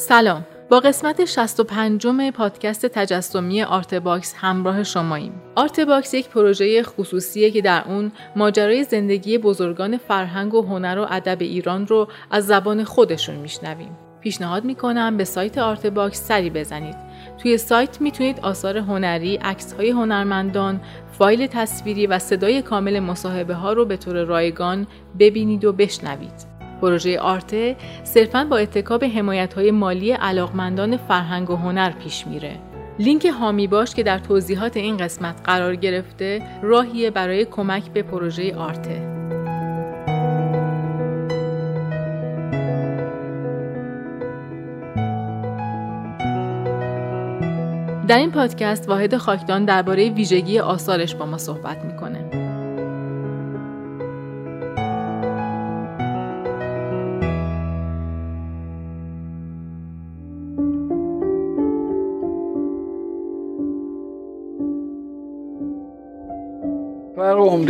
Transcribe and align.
سلام 0.00 0.44
با 0.70 0.80
قسمت 0.80 1.24
65 1.24 2.30
پادکست 2.30 2.86
تجسمی 2.86 3.62
آرت 3.62 3.94
باکس 3.94 4.34
همراه 4.36 4.82
شماییم. 4.82 5.32
آرت 5.54 5.80
باکس 5.80 6.14
یک 6.14 6.28
پروژه 6.28 6.82
خصوصیه 6.82 7.50
که 7.50 7.62
در 7.62 7.84
اون 7.88 8.12
ماجرای 8.36 8.84
زندگی 8.84 9.38
بزرگان 9.38 9.96
فرهنگ 9.96 10.54
و 10.54 10.62
هنر 10.62 10.98
و 10.98 11.06
ادب 11.10 11.36
ایران 11.40 11.86
رو 11.86 12.08
از 12.30 12.46
زبان 12.46 12.84
خودشون 12.84 13.34
میشنویم. 13.34 13.98
پیشنهاد 14.20 14.64
می‌کنم 14.64 15.16
به 15.16 15.24
سایت 15.24 15.58
آرت 15.58 15.86
باکس 15.86 16.28
سری 16.28 16.50
بزنید. 16.50 16.96
توی 17.42 17.58
سایت 17.58 18.00
می‌تونید 18.00 18.40
آثار 18.40 18.78
هنری، 18.78 19.36
عکس 19.36 19.72
های 19.72 19.90
هنرمندان، 19.90 20.80
فایل 21.18 21.46
تصویری 21.46 22.06
و 22.06 22.18
صدای 22.18 22.62
کامل 22.62 23.00
مصاحبه 23.00 23.54
ها 23.54 23.72
رو 23.72 23.84
به 23.84 23.96
طور 23.96 24.24
رایگان 24.24 24.86
ببینید 25.18 25.64
و 25.64 25.72
بشنوید. 25.72 26.49
پروژه 26.80 27.20
آرته 27.20 27.76
صرفا 28.04 28.44
با 28.44 28.56
اتکاب 28.56 29.04
حمایت 29.04 29.54
های 29.54 29.70
مالی 29.70 30.12
علاقمندان 30.12 30.96
فرهنگ 30.96 31.50
و 31.50 31.56
هنر 31.56 31.90
پیش 31.90 32.26
میره. 32.26 32.56
لینک 32.98 33.26
هامی 33.26 33.66
باش 33.66 33.94
که 33.94 34.02
در 34.02 34.18
توضیحات 34.18 34.76
این 34.76 34.96
قسمت 34.96 35.34
قرار 35.44 35.76
گرفته 35.76 36.42
راهیه 36.62 37.10
برای 37.10 37.44
کمک 37.44 37.90
به 37.90 38.02
پروژه 38.02 38.56
آرته. 38.56 39.20
در 48.08 48.18
این 48.18 48.30
پادکست 48.30 48.88
واحد 48.88 49.16
خاکدان 49.16 49.64
درباره 49.64 50.10
ویژگی 50.10 50.58
آثارش 50.58 51.14
با 51.14 51.26
ما 51.26 51.38
صحبت 51.38 51.84
می‌کنه. 51.84 52.39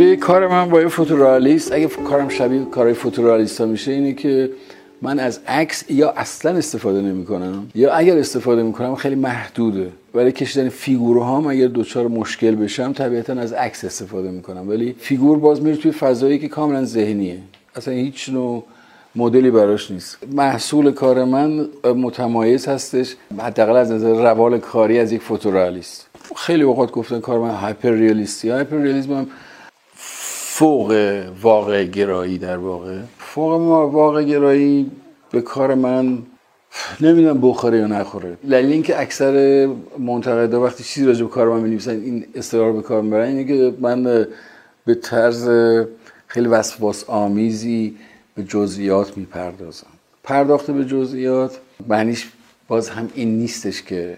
عمده 0.01 0.15
کار 0.15 0.47
من 0.47 0.69
با 0.69 0.81
یه 0.81 0.87
فوتورالیست 0.87 1.71
اگه 1.71 1.87
کارم 1.87 2.29
شبیه 2.29 2.65
کارهای 2.65 2.93
فوتورالیست 2.93 3.61
ها 3.61 3.67
میشه 3.67 3.91
اینه 3.91 4.13
که 4.13 4.49
من 5.01 5.19
از 5.19 5.39
عکس 5.47 5.83
یا 5.89 6.09
اصلا 6.11 6.57
استفاده 6.57 7.01
نمی 7.01 7.25
کنم 7.25 7.67
یا 7.75 7.93
اگر 7.93 8.17
استفاده 8.17 8.63
می 8.63 8.73
کنم 8.73 8.95
خیلی 8.95 9.15
محدوده. 9.15 9.91
ولی 10.13 10.31
کشیدن 10.31 10.69
فیگورها 10.69 11.49
اگر 11.49 11.67
دوچار 11.67 12.07
مشکل 12.07 12.55
بشم 12.55 12.93
طبیعتا 12.93 13.33
از 13.33 13.53
عکس 13.53 13.83
استفاده 13.83 14.31
می 14.31 14.41
کنم 14.41 14.69
ولی 14.69 14.95
فیگور 14.99 15.39
باز 15.39 15.61
میره 15.61 15.77
توی 15.77 15.91
فضایی 15.91 16.39
که 16.39 16.47
کاملا 16.47 16.85
ذهنیه. 16.85 17.37
اصلا 17.75 17.93
هیچ 17.93 18.29
نوع 18.29 18.63
مدلی 19.15 19.51
براش 19.51 19.91
نیست. 19.91 20.17
محصول 20.31 20.91
کار 20.91 21.23
من 21.23 21.67
متمایز 21.83 22.67
هستش. 22.67 23.15
حداقل 23.39 23.75
از 23.75 23.91
نظر 23.91 24.13
روال 24.13 24.59
کاری 24.59 24.99
از 24.99 25.11
یک 25.11 25.21
فوتورالیست. 25.21 26.07
خیلی 26.35 26.63
اوقات 26.63 26.91
گفتن 26.91 27.19
کار 27.19 27.39
من 27.39 27.49
هایپر 27.49 27.91
ریالیستی 27.91 28.49
هایپر 28.49 28.77
ریالیسم 28.77 29.27
فوق 30.61 31.23
واقع 31.41 31.83
گرایی 31.83 32.37
در 32.37 32.57
واقع؟ 32.57 32.99
فوق 33.17 33.61
واقع 33.93 34.23
گرایی 34.23 34.91
به 35.31 35.41
کار 35.41 35.73
من 35.73 36.17
نمی‌دونم 37.01 37.41
بخوره 37.41 37.77
یا 37.77 37.87
نخوره. 37.87 38.37
دلیل 38.49 38.71
اینکه 38.71 39.01
اکثر 39.01 39.67
منتقدا 39.99 40.61
وقتی 40.61 40.83
چیزی 40.83 41.05
راجع 41.05 41.23
به 41.23 41.29
کار 41.29 41.49
من 41.49 41.59
می‌نویسن 41.59 41.91
این 41.91 42.25
استرار 42.35 42.71
به 42.73 42.81
کار 42.81 43.01
می‌برن 43.01 43.27
اینه 43.27 43.43
که 43.43 43.73
من 43.79 44.03
به 44.85 44.95
طرز 44.95 45.49
خیلی 46.27 46.47
وسواس 46.47 47.03
آمیزی 47.07 47.95
به 48.35 48.43
جزئیات 48.43 49.17
می‌پردازم. 49.17 49.87
پرداخته 50.23 50.73
به 50.73 50.85
جزئیات 50.85 51.57
معنیش 51.87 52.29
باز 52.67 52.89
هم 52.89 53.09
این 53.15 53.37
نیستش 53.37 53.83
که 53.83 54.17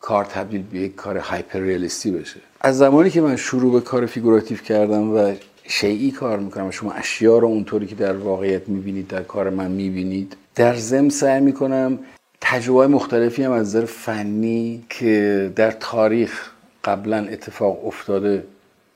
کار 0.00 0.24
تبدیل 0.24 0.62
به 0.72 0.78
یک 0.78 0.94
کار 0.94 1.18
هایپررئالیستی 1.18 2.10
بشه. 2.10 2.40
از 2.60 2.78
زمانی 2.78 3.10
که 3.10 3.20
من 3.20 3.36
شروع 3.36 3.72
به 3.72 3.80
کار 3.80 4.06
فیگوراتیو 4.06 4.58
کردم 4.58 5.14
و 5.14 5.32
شیئی 5.64 6.10
کار 6.10 6.38
می‌کنم. 6.38 6.70
شما 6.70 6.92
اشیا 6.92 7.38
رو 7.38 7.48
اونطوری 7.48 7.86
که 7.86 7.94
در 7.94 8.16
واقعیت 8.16 8.68
می‌بینید 8.68 9.08
در 9.08 9.22
کار 9.22 9.50
من 9.50 9.70
می‌بینید. 9.70 10.36
در 10.54 10.74
ضمن 10.74 11.08
سعی 11.08 11.40
می‌کنم 11.40 11.98
تجربه 12.40 12.86
مختلفی 12.86 13.42
هم 13.42 13.52
از 13.52 13.66
نظر 13.66 13.84
فنی 13.84 14.84
که 14.90 15.52
در 15.56 15.70
تاریخ 15.70 16.50
قبلا 16.84 17.16
اتفاق 17.16 17.86
افتاده 17.86 18.44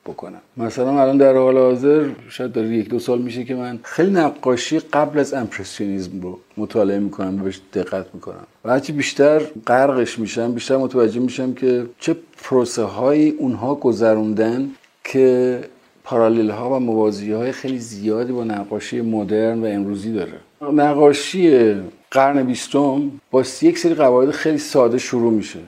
بکنم. 0.06 0.40
مثلا 0.56 1.00
الان 1.02 1.16
در 1.16 1.34
حال 1.36 1.58
حاضر 1.58 2.08
شاید 2.28 2.52
در 2.52 2.64
یک 2.64 2.88
دو 2.88 2.98
سال 2.98 3.18
میشه 3.18 3.44
که 3.44 3.54
من 3.54 3.78
خیلی 3.82 4.10
نقاشی 4.10 4.78
قبل 4.78 5.18
از 5.18 5.34
امپرسیونیزم 5.34 6.20
رو 6.20 6.38
مطالعه 6.56 6.98
می‌کنم 6.98 7.36
بهش 7.36 7.60
دقت 7.74 8.06
می‌کنم. 8.14 8.46
و 8.64 8.70
هرچی 8.70 8.92
بیشتر 8.92 9.38
غرقش 9.66 10.18
میشم 10.18 10.52
بیشتر 10.52 10.76
متوجه 10.76 11.20
میشم 11.20 11.54
که 11.54 11.86
چه 12.00 12.16
پروسه 12.42 12.82
هایی 12.82 13.30
اونها 13.30 13.74
گذروندن 13.74 14.70
که 15.04 15.60
پارالیل 16.06 16.50
ها 16.50 16.76
و 16.76 16.80
موازی 16.80 17.32
های 17.32 17.52
خیلی 17.52 17.78
زیادی 17.78 18.32
با 18.32 18.44
نقاشی 18.44 19.00
مدرن 19.00 19.62
و 19.62 19.66
امروزی 19.66 20.12
داره. 20.12 20.32
نقاشی 20.72 21.74
قرن 22.10 22.42
بیستم 22.42 23.10
با 23.30 23.44
یک 23.62 23.78
سری 23.78 23.94
قواعد 23.94 24.30
خیلی 24.30 24.58
ساده 24.58 24.98
شروع 24.98 25.32
میشه. 25.32 25.58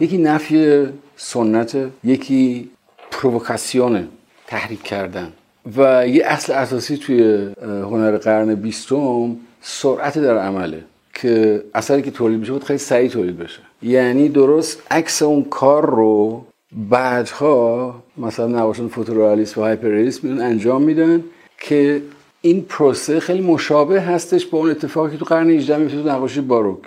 یکی 0.00 0.18
نفی 0.18 0.86
سنت 1.16 1.76
یکی 2.04 2.70
پرووکاسیون 3.10 4.08
تحریک 4.46 4.82
کردن 4.82 5.32
و 5.76 6.08
یه 6.08 6.24
اصل 6.26 6.52
اساسی 6.52 6.96
توی 6.96 7.48
هنر 7.62 8.16
قرن 8.16 8.54
بیستم 8.54 9.36
سرعت 9.60 10.18
در 10.18 10.38
عمله 10.38 10.84
که 11.14 11.62
اثری 11.74 12.02
که 12.02 12.10
تولید 12.10 12.40
میشه 12.40 12.58
خیلی 12.58 12.78
سریع 12.78 13.08
تولید 13.08 13.38
بشه. 13.38 13.60
یعنی 13.82 14.28
درست 14.28 14.82
عکس 14.90 15.22
اون 15.22 15.44
کار 15.44 15.90
رو 15.90 16.44
بعدها 16.74 17.94
مثلا 18.16 18.46
نواشان 18.46 18.88
فوتورالیسم 18.88 19.60
و 19.60 19.64
هایپرریالیسم 19.64 20.28
میون 20.28 20.40
انجام 20.40 20.82
میدن 20.82 21.24
که 21.58 22.02
این 22.40 22.62
پروسه 22.62 23.20
خیلی 23.20 23.40
مشابه 23.40 24.00
هستش 24.00 24.46
با 24.46 24.58
اون 24.58 24.70
اتفاقی 24.70 25.10
که 25.10 25.16
تو 25.16 25.24
قرن 25.24 25.50
18 25.50 25.76
میفته 25.76 26.02
تو 26.02 26.08
نقاشی 26.08 26.40
باروک. 26.40 26.78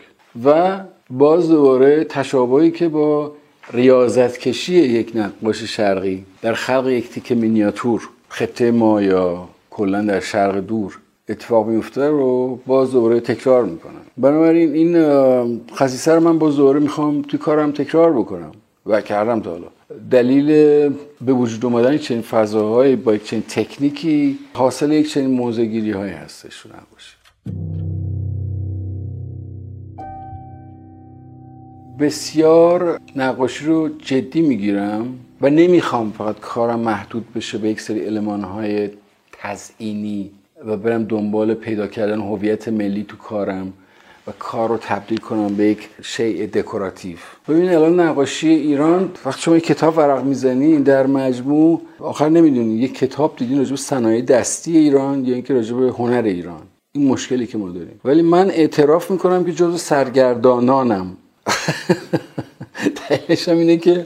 و 0.46 0.80
باز 1.10 1.50
دوباره 1.50 2.04
تشابهی 2.04 2.72
که 2.72 2.88
با 2.88 3.32
ریاضت 3.74 4.38
کشی 4.38 4.74
یک 4.74 5.12
نقاش 5.16 5.64
شرقی 5.64 6.26
در 6.42 6.54
خلق 6.54 6.88
یک 6.88 7.10
تیکه 7.10 7.36
مینیاتور 7.36 8.10
خطه 8.30 8.72
ما 8.72 9.02
یا 9.02 9.48
کلا 9.70 10.02
در 10.02 10.20
شرق 10.20 10.58
دور 10.58 11.00
اتفاق 11.30 11.68
میفته 11.68 12.08
رو 12.08 12.60
باز 12.66 12.92
دوباره 12.92 13.20
تکرار 13.20 13.66
می‌کنن. 13.66 14.02
بنابراین 14.18 14.74
این 14.74 15.62
خصیصه 15.76 16.12
رو 16.12 16.20
من 16.20 16.40
باز 16.40 16.56
دوباره 16.56 16.80
می‌خوام 16.80 17.22
توی 17.22 17.40
کارم 17.40 17.72
تکرار 17.72 18.14
بکنم 18.14 18.52
و 18.86 19.02
کردم 19.02 19.40
تا 19.40 19.52
حالا. 19.52 19.77
دلیل 20.12 20.46
به 21.22 21.34
وجود 21.34 21.66
اومدن 21.66 21.98
چنین 21.98 22.22
فضاهایی 22.22 22.96
با 22.96 23.16
یک 23.16 23.24
چنین 23.24 23.44
تکنیکی 23.50 24.40
حاصل 24.54 24.92
یک 24.92 25.14
چنین 25.14 25.30
موزگیری 25.30 25.92
هایی 25.92 26.14
هستش 26.14 26.66
نباشه. 26.66 27.18
بسیار 32.00 33.00
نقاشی 33.16 33.66
رو 33.66 33.90
جدی 33.90 34.42
می‌گیرم 34.42 35.20
و 35.42 35.50
نمی‌خوام 35.50 36.12
فقط 36.12 36.40
کارم 36.40 36.80
محدود 36.80 37.34
بشه 37.36 37.58
به 37.58 37.70
یک 37.70 37.82
سری 37.82 38.00
علمان 38.00 38.44
های 38.44 38.90
تزئینی 39.32 40.32
و 40.66 40.78
برم 40.78 41.04
دنبال 41.04 41.54
پیدا 41.54 41.88
کردن 41.88 42.22
هویت 42.22 42.68
ملی 42.68 43.04
تو 43.04 43.18
کارم. 43.18 43.74
و 44.28 44.32
کار 44.40 44.70
رو 44.70 44.78
تبدیل 44.78 45.18
کنم 45.18 45.56
به 45.56 45.64
یک 45.64 45.90
شیء 46.02 46.46
دکوراتیو. 46.46 47.18
ببین 47.48 47.70
الان 47.70 48.00
نقاشی 48.00 48.50
ایران 48.50 49.12
وقتی 49.26 49.42
شما 49.42 49.58
یک 49.58 49.66
کتاب 49.66 49.98
ورق 49.98 50.24
می‌زنی 50.24 50.80
در 50.80 51.08
مجموع 51.08 51.82
آخر 52.00 52.30
نمی‌دونی 52.30 52.74
یک 52.74 52.98
کتاب 52.98 53.36
دیدین 53.38 53.64
به 53.64 53.76
صنایع 53.76 54.22
دستی 54.22 54.78
ایران 54.78 55.26
یا 55.26 55.34
اینکه 55.34 55.54
راجع 55.54 55.76
به 55.76 55.92
هنر 55.92 56.22
ایران. 56.22 56.62
این 56.92 57.08
مشکلی 57.08 57.48
که 57.48 57.58
ما 57.58 57.70
داریم. 57.70 58.02
ولی 58.06 58.22
من 58.22 58.50
اعتراف 58.50 59.12
می‌کنم 59.12 59.44
که 59.44 59.52
جزو 59.52 59.78
سرگردانانم. 59.78 61.18
دلیلش 63.10 63.50
اینه 63.50 63.78
که 63.78 64.06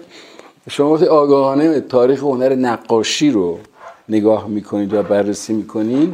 شما 0.70 0.94
وقتی 0.94 1.06
آگاهانه 1.06 1.80
تاریخ 1.80 2.20
هنر 2.20 2.56
نقاشی 2.56 3.32
رو 3.32 3.60
نگاه 4.10 4.48
می‌کنید 4.48 4.94
و 4.94 5.04
بررسی 5.04 5.54
می‌کنید 5.54 6.14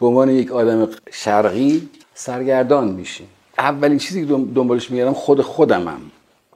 به 0.00 0.06
عنوان 0.06 0.30
یک 0.30 0.52
آدم 0.52 0.88
شرقی 1.10 1.88
سرگردان 2.14 2.88
میشین. 2.88 3.26
اولین 3.58 3.98
چیزی 3.98 4.26
که 4.26 4.26
دنبالش 4.54 4.90
میگردم 4.90 5.12
خود 5.12 5.40
خودمم 5.40 6.00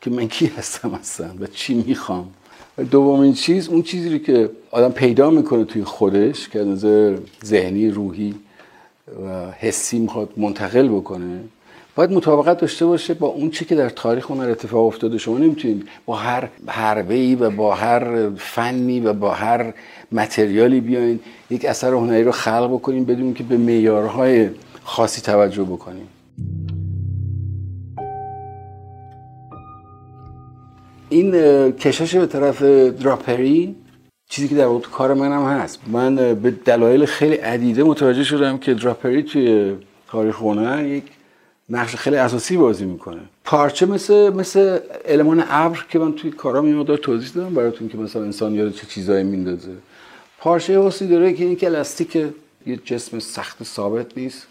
که 0.00 0.10
من 0.10 0.28
کی 0.28 0.46
هستم 0.46 0.90
هستم 0.90 1.37
و 1.40 1.46
چی 1.46 1.75
می‌خوام. 1.75 2.31
دومین 2.90 3.34
چیز 3.34 3.69
اون 3.69 3.82
چیزی 3.82 4.10
رو 4.10 4.19
که 4.19 4.50
آدم 4.70 4.90
پیدا 4.90 5.31
می‌کنه 5.31 5.64
توی 5.64 5.84
خودش 5.84 6.49
که 6.49 6.60
از 6.60 6.66
نظر 6.66 7.16
ذهنی 7.44 7.90
روحی 7.90 8.34
و 9.26 9.50
حسی 9.50 9.99
می‌خواد 9.99 10.28
منتقل 10.37 10.88
بکنه 10.88 11.40
باید 11.94 12.12
مطابقت 12.12 12.58
داشته 12.58 12.87
باشه 12.87 13.14
با 13.14 13.26
اون 13.26 13.50
چی 13.50 13.64
که 13.64 13.75
در 13.75 13.88
تاریخ 13.88 14.31
هنر 14.31 14.50
اتفاق 14.50 14.87
افتاده. 14.87 15.19
شما 15.19 15.38
نمی‌تونید 15.38 15.88
با 16.06 16.16
هر 16.16 16.49
حربه 16.66 17.37
و 17.37 17.50
با 17.50 17.75
هر 17.75 18.31
فنی 18.31 19.00
و 19.00 19.12
با 19.12 19.31
هر 19.31 19.75
متریالی 20.12 20.81
بیاین 20.81 21.20
یک 21.50 21.64
اثر 21.64 21.93
هنری 21.93 22.25
رو 22.25 22.32
خلق 22.32 22.70
بکنین 22.72 23.04
بدون 23.04 23.34
که 23.34 23.44
به 23.44 23.56
معیارهای 23.56 24.49
خاصی 24.84 25.20
توجه 25.20 25.62
بکنیم 25.62 26.08
این 31.12 31.32
کشش 31.73 32.17
به 32.17 32.26
طرف 32.26 32.62
دراپری 33.03 33.76
چیزی 34.29 34.49
که 34.49 34.55
در 34.55 34.67
واقع 34.67 34.88
کار 34.88 35.14
منم 35.14 35.44
هست. 35.44 35.81
من 35.87 36.14
به 36.35 36.50
دلایل 36.50 37.05
خیلی 37.05 37.35
عدیده 37.35 37.85
متوجه 37.85 38.25
شدم 38.25 38.59
که 38.59 38.75
دراپری 38.75 39.23
توی 39.23 39.76
تاریخ 40.09 40.37
هنر 40.37 40.87
یک 40.87 41.05
نقش 41.69 41.97
خیلی 41.97 42.17
اساسی 42.17 42.56
بازی 42.56 42.85
می‌کنه. 42.85 43.20
پارچه 43.44 43.87
مثل 43.87 44.31
مثل 44.31 44.79
المان 45.05 45.44
ابر 45.49 45.85
که 45.88 45.99
من 45.99 46.12
توی 46.12 46.31
کارام 46.31 46.69
یه 46.69 46.75
مقدار 46.75 46.97
توضیح 46.97 47.31
دادم 47.35 47.55
براتون 47.55 47.88
که 47.88 47.99
مثلا 47.99 48.23
انسان 48.23 48.55
یاد 48.55 48.73
چه 48.73 48.87
چیزایی 48.87 49.25
میندازه. 49.25 49.73
پارچه 50.38 50.79
واسه 50.79 51.06
داره 51.06 51.32
که 51.32 51.44
این 51.44 51.56
که 51.56 51.67
الاستیک 51.67 52.17
یه 52.67 52.76
جسم 52.85 53.19
سخت 53.19 53.64
ثابت 53.64 54.19
نیست. 54.19 54.47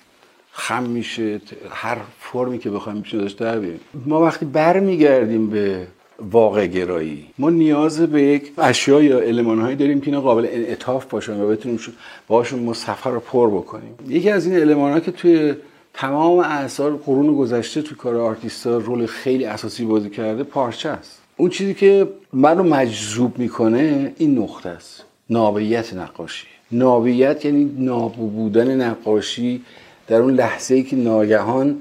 خم 0.52 0.84
میشه 0.84 1.42
هر 1.70 1.98
فرمی 2.20 2.60
که 2.60 2.70
بخوایم 2.70 2.98
میشه 2.98 3.18
داشته 3.18 3.80
ما 4.06 4.22
وقتی 4.22 4.46
برمیگردیم 4.46 5.50
به 5.50 5.88
واقع 6.32 6.68
گرایی 6.68 7.28
ما 7.38 7.50
نیاز 7.50 8.02
به 8.02 8.22
یک 8.22 8.52
اشیا 8.58 9.02
یا 9.02 9.20
المانهایی 9.20 9.76
داریم 9.76 10.02
که 10.02 10.08
اینا 10.08 10.22
قابل 10.22 10.48
انعطاف 10.52 11.06
باشن 11.06 11.42
و 11.42 11.48
بتونیم 11.48 11.80
باشون 12.28 12.60
ما 12.60 12.74
سفر 12.74 13.12
رو 13.12 13.20
پر 13.20 13.50
بکنیم. 13.50 13.96
یکی 14.08 14.30
از 14.30 14.46
این 14.46 14.60
المان 14.60 14.92
ها 14.92 15.00
که 15.00 15.12
توی 15.12 15.54
تمام 15.94 16.40
اثار 16.40 16.96
قرون 16.96 17.36
گذشته 17.36 17.82
توی 17.82 17.98
کار 17.98 18.18
آرتیستا 18.18 18.78
رول 18.78 19.06
خیلی 19.06 19.46
اساسی 19.46 19.86
بازی 19.86 20.10
کرده 20.10 20.44
پارچه 20.44 20.90
است. 20.90 21.22
اون 21.38 21.50
چیزی 21.50 21.74
که 21.74 22.08
منو 22.34 22.64
مجذوب 22.64 23.38
می‌کنه 23.38 24.14
این 24.18 24.38
نقطه 24.38 24.70
است. 24.70 25.04
نابیت 25.30 25.94
نقاشی. 25.94 26.48
نابیت 26.72 27.46
یعنی 27.46 27.72
نابو 27.78 28.50
نقاشی 28.60 29.62
در 30.08 30.22
اون 30.22 30.34
لحظه 30.34 30.76
ای 30.76 30.84
که 30.84 30.96
ناگهان 30.96 31.78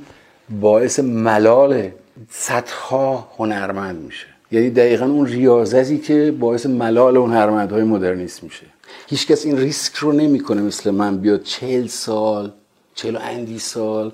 باعث 0.60 1.00
ملال 1.00 1.88
صدها 2.28 3.28
هنرمند 3.38 4.02
میشه. 4.02 4.26
یعنی 4.52 4.70
دقیقا 4.70 5.06
اون 5.06 5.26
ریاضتی 5.26 5.98
که 5.98 6.34
باعث 6.40 6.66
ملال 6.66 7.16
هنرمندهای 7.16 7.82
مدرنیست 7.82 8.44
میشه. 8.44 8.66
هیچکس 9.06 9.46
این 9.46 9.56
ریسک 9.56 9.94
رو 9.94 10.12
نمی‌کنه 10.12 10.62
مثل 10.62 10.90
من 10.90 11.16
بیاد 11.16 11.42
چهل 11.42 11.86
سال 11.86 12.52
چهل 12.94 13.16
اندی 13.16 13.58
سال 13.58 14.12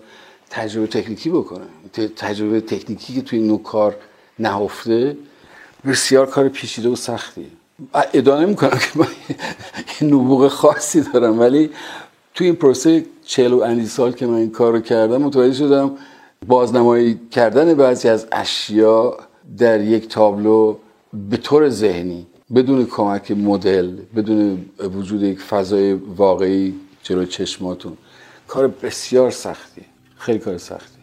تجربه 0.50 0.86
تکنیکی 0.86 1.30
بکنه. 1.30 1.64
تجربه 2.16 2.60
تکنیکی 2.60 3.14
که 3.14 3.22
توی 3.22 3.38
نوع 3.38 3.62
کار 3.62 3.96
نهفته 4.38 5.16
بسیار 5.86 6.26
کار 6.26 6.48
پیچیده 6.48 6.88
و 6.88 6.96
سختی. 6.96 7.46
ادانه 8.14 8.46
می‌کنم 8.46 8.78
که 8.78 8.98
من 8.98 9.06
نبوغ 10.08 10.48
خاصی 10.48 11.00
دارم 11.00 11.38
ولی 11.38 11.70
توی 12.34 12.46
این 12.46 12.56
پروسه 12.56 13.06
چهل 13.24 13.52
و 13.52 13.60
اندی 13.60 13.86
سال 13.86 14.12
که 14.12 14.26
من 14.26 14.34
این 14.34 14.50
کار 14.50 14.72
رو 14.72 14.80
کردم 14.80 15.22
متوجه 15.22 15.54
شدم 15.54 15.90
بازنمایی 16.46 17.20
کردن 17.30 17.74
بعضی 17.74 18.08
از 18.08 18.26
اشیا 18.32 19.16
در 19.58 19.80
یک 19.80 20.08
تابلو 20.08 20.76
به 21.30 21.36
طور 21.36 21.68
ذهنی 21.68 22.26
بدون 22.54 22.86
کمک 22.86 23.30
مدل 23.30 23.90
بدون 24.16 24.64
وجود 24.78 25.22
یک 25.22 25.40
فضای 25.40 25.92
واقعی 25.92 26.74
جلو 27.02 27.24
چشماتون. 27.24 27.92
کار 28.48 28.68
بسیار 28.68 29.30
سختی 29.30 29.82
خیلی 30.16 30.38
کار 30.38 30.58
سختی. 30.58 30.98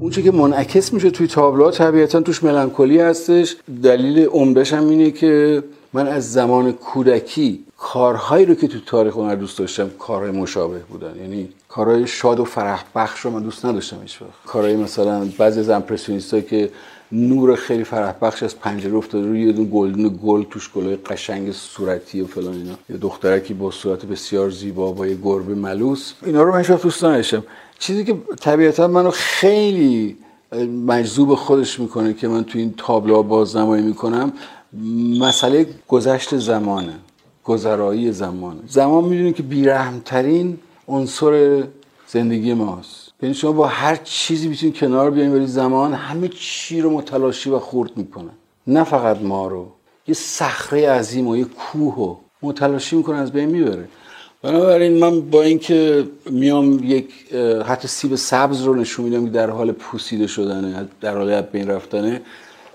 اون 0.00 0.10
که 0.10 0.30
منعکس 0.30 0.92
میشه 0.92 1.10
توی 1.10 1.26
تابلوها 1.26 1.70
طبیعتا 1.70 2.20
توش 2.20 2.44
ملانکولی 2.44 3.00
هستش. 3.00 3.56
دلیل 3.82 4.26
عمدهش 4.26 4.72
هم 4.72 4.88
اینه 4.88 5.10
که 5.10 5.62
من 5.92 6.06
از 6.06 6.32
زمان 6.32 6.72
کودکی 6.72 7.64
کارهایی 7.78 8.46
رو 8.46 8.54
که 8.54 8.68
تو 8.68 8.78
تاریخ 8.86 9.14
هنر 9.14 9.34
دوست 9.34 9.58
داشتم 9.58 9.90
کارهای 9.98 10.30
مشابه 10.30 10.78
بودن. 10.78 11.16
یعنی 11.20 11.48
کارهای 11.68 12.06
شاد 12.06 12.40
و 12.40 12.44
فرح 12.44 12.84
بخش 12.94 13.20
رو 13.20 13.30
من 13.30 13.42
دوست 13.42 13.64
نداشتم 13.64 14.02
هیچ 14.02 14.22
وقت. 14.22 14.30
کارهای 14.46 14.76
مثلا 14.76 15.28
بعضی 15.38 15.60
از 15.60 15.70
امپرسیونیستایی 15.70 16.42
که 16.42 16.70
نور 17.12 17.56
خیلی 17.56 17.84
فرح 17.84 18.14
بخش 18.22 18.42
از 18.42 18.58
پنجره 18.58 18.94
افتاده 18.94 19.26
روی 19.26 19.42
یه 19.42 19.52
دون 19.52 19.68
گلدن 19.72 20.18
گل 20.22 20.42
توش 20.42 20.72
گلای 20.72 20.96
قشنگ 20.96 21.52
صورتی 21.52 22.20
و 22.20 22.26
فلان 22.26 22.54
اینا. 22.54 22.74
یه 22.90 22.96
دخترکی 22.96 23.54
با 23.54 23.70
صورت 23.70 24.06
بسیار 24.06 24.50
زیبا 24.50 24.92
با 24.92 25.06
یه 25.06 25.18
گربه 25.22 25.54
ملوس 25.54 26.12
اینا 26.26 26.42
رو 26.42 26.52
من 26.52 26.58
هیچ 26.58 26.70
دوست 26.70 27.04
نداشتم. 27.04 27.44
چیزی 27.78 28.04
که 28.04 28.18
طبیعتا 28.40 28.88
منو 28.88 29.10
خیلی 29.10 30.16
مجذوب 30.86 31.34
خودش 31.34 31.80
می‌کنه 31.80 32.14
که 32.14 32.28
من 32.28 32.44
تو 32.44 32.58
این 32.58 32.74
تابلوها 32.76 33.22
بازنمایی 33.22 33.82
می‌کنم 33.82 34.32
مسئله 35.20 35.66
گذشت 35.88 36.36
زمانه. 36.36 36.94
گذرایی 37.48 38.12
زمان. 38.12 38.56
زمان 38.66 39.04
می‌دونید 39.04 39.36
که 39.36 39.42
بیرحمترین 39.42 40.58
عنصر 40.88 41.64
زندگی 42.06 42.54
ماست. 42.54 43.12
یعنی 43.22 43.34
شما 43.34 43.52
با 43.52 43.66
هر 43.66 43.96
چیزی 43.96 44.48
می‌تونید 44.48 44.76
کنار 44.76 45.10
بیاین 45.10 45.34
ولی 45.34 45.46
زمان 45.46 45.94
همه 45.94 46.28
چی 46.28 46.80
رو 46.80 46.90
متلاشی 46.90 47.50
و 47.50 47.58
خورد 47.58 47.96
می‌کنه. 47.96 48.30
نه 48.66 48.84
فقط 48.84 49.22
ما 49.22 49.46
رو. 49.48 49.66
یه 50.08 50.14
صخره 50.14 50.90
عظیم 50.90 51.26
و 51.26 51.36
یه 51.36 51.44
کوه 51.44 51.96
رو 51.96 52.18
متلاشی 52.42 52.96
می‌کنه 52.96 53.16
از 53.16 53.32
بین 53.32 53.48
می‌بره. 53.48 53.88
بنابراین 54.42 54.98
من 54.98 55.20
با 55.20 55.42
اینکه 55.42 56.04
میام 56.30 56.80
یک 56.84 57.08
حتی 57.66 57.88
سیب 57.88 58.14
سبز 58.14 58.62
رو 58.62 58.74
نشون 58.74 59.04
میدم 59.04 59.24
که 59.24 59.30
در 59.30 59.50
حال 59.50 59.72
پوسیده 59.72 60.26
شدنه 60.26 60.88
در 61.00 61.16
حال 61.16 61.40
بین 61.40 61.68
رفتنه 61.68 62.20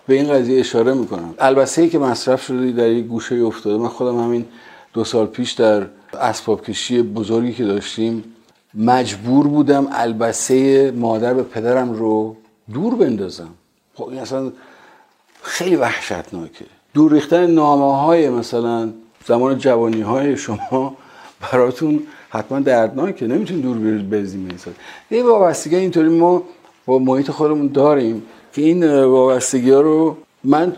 به 0.07 0.13
این 0.13 0.33
قضیه 0.33 0.59
اشاره 0.59 0.93
می‌کنم. 0.93 1.33
البته 1.39 1.81
ای 1.81 1.89
که 1.89 1.99
مصرف 1.99 2.43
شده 2.45 2.71
در 2.71 2.89
یک 2.89 3.05
گوشه 3.05 3.35
افتاده. 3.35 3.77
من 3.77 3.87
خودم 3.87 4.19
همین 4.19 4.45
دو 4.93 5.03
سال 5.03 5.25
پیش 5.25 5.51
در 5.51 5.85
اسباب 6.19 6.61
کشی 6.61 7.01
بزرگی 7.01 7.53
که 7.53 7.63
داشتیم 7.63 8.23
مجبور 8.73 9.47
بودم 9.47 9.87
البسه 9.91 10.91
مادر 10.91 11.33
به 11.33 11.43
پدرم 11.43 11.93
رو 11.93 12.35
دور 12.73 12.95
بندازم. 12.95 13.49
خب 13.93 14.07
این 14.07 14.19
اصلا 14.19 14.51
خیلی 15.41 15.75
وحشتناکه. 15.75 16.65
دور 16.93 17.13
ریختن 17.13 17.47
نامه 17.47 17.97
های 17.97 18.29
مثلا 18.29 18.89
زمان 19.27 19.57
جوانی 19.57 20.01
های 20.01 20.37
شما 20.37 20.97
براتون 21.41 22.03
حتما 22.29 22.59
دردناکه. 22.59 23.27
نمیتون 23.27 23.59
دور 23.59 23.77
بزنیم 23.77 24.47
این 25.09 25.19
یه 25.19 25.23
وابستگی 25.23 25.75
اینطوری 25.75 26.09
ما 26.09 26.43
با 26.85 26.99
محیط 26.99 27.31
خودمون 27.31 27.67
داریم. 27.67 28.23
که 28.53 28.61
این 28.61 29.03
وابستگی 29.03 29.71
ها 29.71 29.81
رو 29.81 30.17
من 30.43 30.75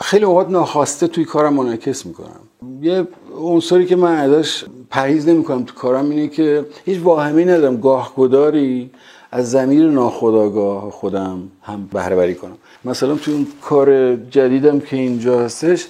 خیلی 0.00 0.24
اوقات 0.24 0.48
ناخواسته 0.48 1.06
توی 1.06 1.24
کارم 1.24 1.54
منعکس 1.54 2.06
می‌کنم. 2.06 2.40
یه 2.82 3.06
عنصری 3.38 3.86
که 3.86 3.96
من 3.96 4.14
ازش 4.14 4.64
پریز 4.90 5.28
نمی‌کنم 5.28 5.64
تو 5.64 5.74
کارم 5.74 6.10
اینه 6.10 6.28
که 6.28 6.64
هیچ 6.84 7.00
واهمی 7.02 7.44
ندارم. 7.44 7.80
گاهگداری 7.80 8.90
از 9.32 9.50
زمیر 9.50 9.86
ناخداگاه 9.86 10.90
خودم 10.90 11.42
هم 11.62 11.88
بهره 11.92 12.16
بری 12.16 12.34
کنم. 12.34 12.56
مثلا 12.84 13.14
توی 13.14 13.34
اون 13.34 13.46
کار 13.62 14.16
جدیدم 14.16 14.80
که 14.80 14.96
اینجا 14.96 15.40
هستش 15.40 15.86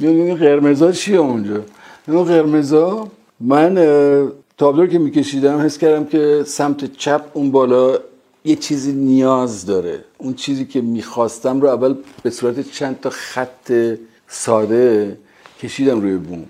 میگم 0.00 0.34
قرمزا 0.34 0.92
چیه 0.92 1.18
اونجا؟ 1.18 1.60
اون 2.08 2.24
قرمزا 2.24 3.08
من 3.40 3.74
تابلو 4.58 4.86
که 4.86 4.98
میکشیدم 4.98 5.58
حس 5.58 5.78
کردم 5.78 6.04
که 6.04 6.42
سمت 6.46 6.96
چپ 6.96 7.22
اون 7.32 7.50
بالا 7.50 7.98
یه 8.46 8.56
چیزی 8.56 8.92
نیاز 8.92 9.66
داره. 9.66 10.04
اون 10.18 10.34
چیزی 10.34 10.64
که 10.64 10.80
می‌خواستم 10.80 11.60
رو 11.60 11.68
اول 11.68 11.94
به 12.22 12.30
صورت 12.30 12.70
چند 12.70 13.00
تا 13.00 13.10
خط 13.10 13.72
ساده 14.28 15.18
کشیدم 15.62 16.00
روی 16.00 16.16
بوم. 16.16 16.44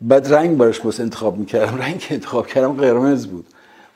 بعد 0.00 0.34
رنگ 0.34 0.56
براش 0.56 0.84
واسه 0.84 1.02
انتخاب 1.02 1.38
می‌کردم. 1.38 1.78
رنگ 1.84 2.06
انتخاب 2.10 2.46
کردم 2.46 2.72
قرمز 2.72 3.26
بود. 3.26 3.46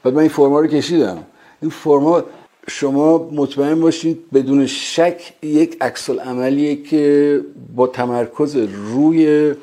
بعد 0.04 0.14
من 0.14 0.20
این 0.20 0.28
فرما 0.28 0.60
رو 0.60 0.66
کشیدم. 0.66 1.18
این 1.62 1.70
فرما 1.70 2.22
شما 2.68 3.30
مطمئن 3.32 3.80
باشید 3.80 4.30
بدون 4.34 4.66
شک 4.66 5.32
یک 5.42 5.76
عکس 5.80 6.10
عملیه 6.10 6.82
که 6.82 7.40
با 7.76 7.86
تمرکز 7.86 8.56
روی 8.94 9.54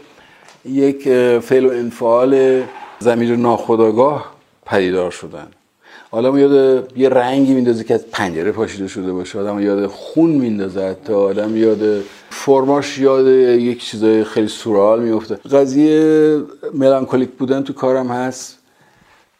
یک 0.65 1.03
فعل 1.39 1.65
و 1.65 1.69
انفعال 1.69 2.63
زمیر 2.99 3.35
ناخداگاه 3.35 4.33
پدیدار 4.65 5.11
شدن. 5.11 5.47
حالا 6.11 6.39
یاد 6.39 6.97
یه 6.97 7.09
رنگی 7.09 7.53
میندازه 7.53 7.83
که 7.83 7.93
از 7.93 8.05
پنجره 8.11 8.51
پاشیده 8.51 8.87
شده 8.87 9.13
باشه. 9.13 9.39
آدم 9.39 9.59
یاد 9.59 9.87
خون 9.87 10.29
میندازه 10.29 10.81
حتی. 10.81 11.13
آدم 11.13 11.57
یاد 11.57 12.01
فرماش 12.29 12.97
یاد 12.97 13.27
یک 13.27 13.83
چیزای 13.83 14.23
خیلی 14.23 14.47
سورال 14.47 15.03
میفته. 15.03 15.35
قضیه 15.35 16.41
ملانکولیک 16.73 17.29
بودن 17.29 17.63
تو 17.63 17.73
کارم 17.73 18.07
هست 18.07 18.57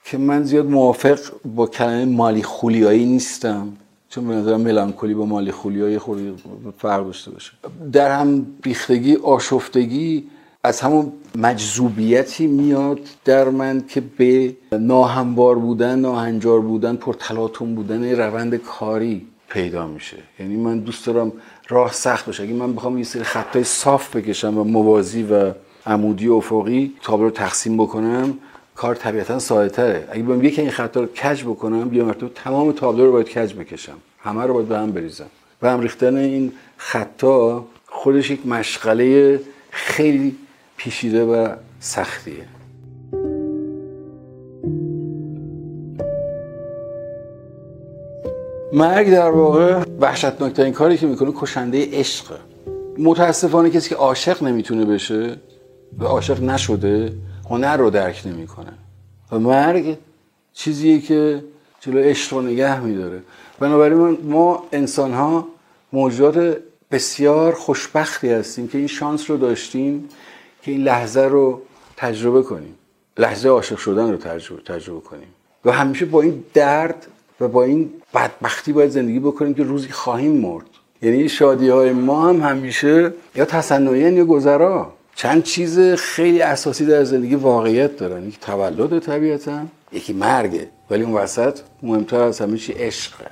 که 0.03 0.17
من 0.17 0.43
زیاد 0.43 0.65
موافق 0.65 1.19
با 1.55 1.67
کلمه 1.67 2.05
مالی 2.05 2.43
خولیایی 2.43 3.05
نیستم. 3.05 3.67
چون 4.09 4.27
به 4.27 4.35
نظرم 4.35 4.61
ملانکولی 4.61 5.13
با 5.13 5.25
مالی 5.25 5.51
خولیایی 5.51 5.97
خود 5.97 6.43
فرق 6.77 7.05
داشته 7.05 7.31
باشه. 7.31 7.51
در 7.91 8.19
هم 8.19 8.45
بیختگی 8.61 9.15
آشفتگی 9.15 10.27
از 10.69 10.81
همون 10.81 11.11
مجذوبیتی 11.35 12.47
میاد 12.47 12.99
در 13.25 13.49
من 13.49 13.83
که 13.88 14.01
به 14.17 14.55
ناهموار 14.71 15.55
بودن 15.55 15.99
ناهنجار 15.99 16.59
بودن 16.61 16.95
پرتلاتون 16.95 17.75
بودن 17.75 18.15
روند 18.15 18.55
کاری 18.55 19.27
پیدا 19.49 19.88
میشه. 19.88 20.17
یعنی 20.39 20.55
من 20.55 20.79
دوست 20.79 21.05
دارم 21.05 21.31
راه 21.69 21.93
سخت 21.93 22.25
باشه. 22.25 22.43
اگه 22.43 22.53
من 22.53 22.73
بخوام 22.73 22.97
یه 22.97 23.03
سری 23.03 23.23
خطای 23.23 23.63
صاف 23.63 24.15
بکشم 24.15 24.57
و 24.57 24.63
موازی 24.63 25.23
و 25.23 25.51
عمودی 25.85 26.27
و 26.27 26.33
افقی 26.33 26.93
تابلو 27.01 27.25
رو 27.25 27.31
تقسیم 27.31 27.77
بکنم 27.77 28.38
کار 28.75 28.95
طبیعتا 28.95 29.39
ساده 29.39 29.69
تره 29.69 30.07
اگه 30.11 30.23
بیام 30.23 30.43
یکی 30.43 30.61
این 30.61 30.71
خطا 30.71 30.99
رو 30.99 31.07
کج 31.07 31.43
بکنم 31.43 31.89
بیا 31.89 32.05
مرتبه 32.05 32.29
تمام 32.35 32.71
تابلو 32.71 33.05
رو 33.05 33.11
باید 33.11 33.29
کج 33.29 33.53
بکشم. 33.53 33.97
همه 34.19 34.43
رو 34.43 34.53
باید 34.53 34.67
به 34.67 34.77
هم 34.77 34.91
بریزم. 34.91 35.29
و 35.61 35.69
هم 35.69 35.79
ریختن 35.79 36.15
این 36.15 36.51
خطا 36.77 37.65
خودش 37.88 38.31
یک 38.31 38.47
مشغله 38.47 39.39
خیلی 39.71 40.35
پیشیده 40.79 41.25
و 41.25 41.55
سختیه. 41.79 42.45
مرگ 48.74 49.12
در 49.12 49.31
واقع 49.31 49.83
وحشتناکترین 50.00 50.74
کاری 50.74 50.98
که 50.98 51.07
می‌کنه 51.07 51.31
کشنده 51.36 51.88
عشقه 51.91 52.36
متاسفانه 52.98 53.69
کسی 53.69 53.89
که 53.89 53.95
عاشق 53.95 54.43
نمی‌تونه 54.43 54.86
بشه 54.86 55.36
و 56.00 56.05
عاشق 56.05 56.43
نشده 56.43 57.13
هنر 57.50 57.77
رو 57.77 57.89
درک 57.89 58.21
نمی‌کنه. 58.25 58.74
و 59.31 59.39
مرگ 59.39 59.98
چیزیه 60.53 61.01
که 61.01 61.43
جلو 61.79 62.00
عشق 62.00 62.33
رو 62.33 62.41
نگه 62.41 62.79
میداره. 62.79 63.19
بنابراین 63.59 64.17
ما 64.24 64.63
انسان 64.71 65.13
ها 65.13 65.48
موجودات 65.93 66.57
بسیار 66.91 67.53
خوشبختی 67.53 68.29
هستیم 68.29 68.67
که 68.67 68.77
این 68.77 68.88
شانس 68.88 69.29
رو 69.29 69.38
داشتیم 69.38 70.09
که 70.69 70.75
این 70.75 70.83
لحظه 70.83 71.21
رو 71.21 71.61
تجربه 71.97 72.43
کنیم. 72.43 72.75
لحظه 73.17 73.49
عاشق 73.49 73.77
شدن 73.77 74.11
رو 74.11 74.17
تجربه, 74.17 74.61
تجربه 74.61 75.01
کنیم. 75.01 75.27
و 75.65 75.71
همیشه 75.71 76.05
با 76.05 76.21
این 76.21 76.43
درد 76.53 77.07
و 77.39 77.47
با 77.47 77.63
این 77.63 77.89
بدبختی 78.13 78.73
باید 78.73 78.89
زندگی 78.89 79.19
بکنیم 79.19 79.53
که 79.53 79.63
روزی 79.63 79.89
خواهیم 79.89 80.31
مرد. 80.31 80.65
یعنی 81.01 81.29
شادی 81.29 81.69
های 81.69 81.91
ما 81.91 82.29
هم 82.29 82.41
همیشه 82.41 83.13
یا 83.35 83.45
تصنعی 83.45 84.13
یا 84.13 84.25
گذرا. 84.25 84.93
چند 85.15 85.43
چیز 85.43 85.79
خیلی 85.79 86.41
اساسی 86.41 86.85
در 86.85 87.03
زندگی 87.03 87.35
واقعیت 87.35 87.97
دارن. 87.97 88.27
یک 88.27 88.39
تولد 88.39 88.99
طبیعتا 88.99 89.61
یکی 89.91 90.13
مرگه 90.13 90.69
ولی 90.89 91.03
اون 91.03 91.13
وسط 91.13 91.59
مهمتر 91.83 92.21
از 92.21 92.41
همه 92.41 92.57
چی 92.57 92.73
عشقه 92.73 93.25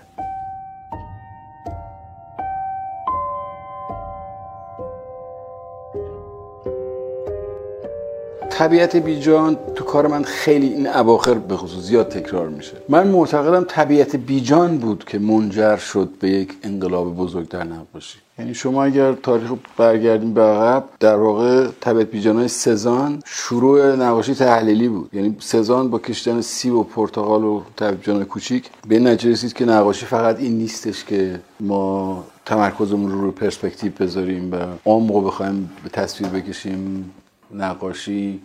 طبیعت 8.57 8.95
بیجان 8.95 9.57
تو 9.75 9.83
کار 9.83 10.07
من 10.07 10.23
خیلی 10.23 10.67
این 10.67 10.87
اواخر 10.87 11.33
به 11.33 11.57
خصوص 11.57 11.83
زیاد 11.83 12.09
تکرار 12.09 12.49
میشه. 12.49 12.73
من 12.89 13.07
معتقدم 13.07 13.65
طبیعت 13.67 14.15
بیجان 14.15 14.77
بود 14.77 15.03
که 15.07 15.19
منجر 15.19 15.77
شد 15.77 16.09
به 16.19 16.29
یک 16.29 16.53
انقلاب 16.63 17.15
بزرگ 17.15 17.47
در 17.47 17.63
نقاشی 17.63 18.17
یعنی 18.39 18.53
شما 18.53 18.83
اگر 18.83 19.13
تاریخ 19.13 19.51
برگردیم 19.77 20.33
به 20.33 20.41
عقب 20.41 20.83
در 20.99 21.15
واقع 21.15 21.67
طبیعت 21.81 22.07
بیجان 22.07 22.47
سزان 22.47 23.21
شروع 23.25 23.95
نقاشی 23.95 24.35
تحلیلی 24.35 24.87
بود. 24.87 25.09
یعنی 25.13 25.37
سزان 25.39 25.89
با 25.89 25.99
کشیدن 25.99 26.41
سیب 26.41 26.73
و 26.73 26.83
پرتقال 26.83 27.43
و 27.43 27.61
طبیعت 27.75 27.97
بیجان 27.97 28.23
کوچیک 28.23 28.69
به 28.87 28.99
نتیجه 28.99 29.31
رسید 29.31 29.53
که 29.53 29.65
نقاشی 29.65 30.05
فقط 30.05 30.39
این 30.39 30.57
نیستش 30.57 31.05
که 31.05 31.39
ما 31.59 32.23
تمرکزمون 32.45 33.11
رو 33.11 33.21
رو 33.21 33.31
پرسپکتیو 33.31 33.91
بذاریم 33.99 34.51
و 34.51 34.55
عمق 34.85 35.27
بخوایم 35.27 35.69
به 35.83 35.89
تصویر 35.89 36.29
بکشیم. 36.29 37.11
نقاشی 37.53 38.39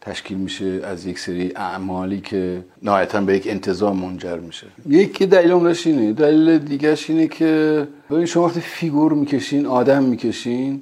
تشکیل 0.00 0.38
میشه 0.38 0.80
از 0.84 1.06
یک 1.06 1.18
سری 1.18 1.52
اعمالی 1.56 2.20
که 2.20 2.64
نهایتا 2.82 3.20
به 3.20 3.36
یک 3.36 3.46
انتظام 3.46 3.96
منجر 3.96 4.36
میشه. 4.36 4.66
یکی 4.88 5.26
دلیل 5.26 5.50
عمرش 5.50 5.86
اینه. 5.86 6.12
دلیل 6.12 6.58
دیگرش 6.58 7.10
اینه 7.10 7.28
که 7.28 7.86
ببین 8.10 8.26
شما 8.26 8.46
وقتی 8.46 8.60
فیگور 8.60 9.12
می‌کشین 9.12 9.66
آدم 9.66 10.02
می‌کشین 10.02 10.80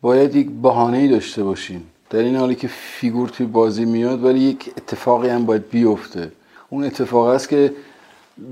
باید 0.00 0.36
یک 0.36 0.50
ای 0.92 1.08
داشته 1.08 1.44
باشین. 1.44 1.82
در 2.10 2.18
این 2.18 2.36
حالی 2.36 2.54
که 2.54 2.68
فیگور 2.68 3.28
توی 3.28 3.46
بازی 3.46 3.84
میاد 3.84 4.24
ولی 4.24 4.40
یک 4.40 4.72
اتفاقی 4.76 5.28
هم 5.28 5.46
باید 5.46 5.70
بیفته. 5.70 6.32
اون 6.70 6.84
اتفاق 6.84 7.26
است 7.26 7.48
که 7.48 7.72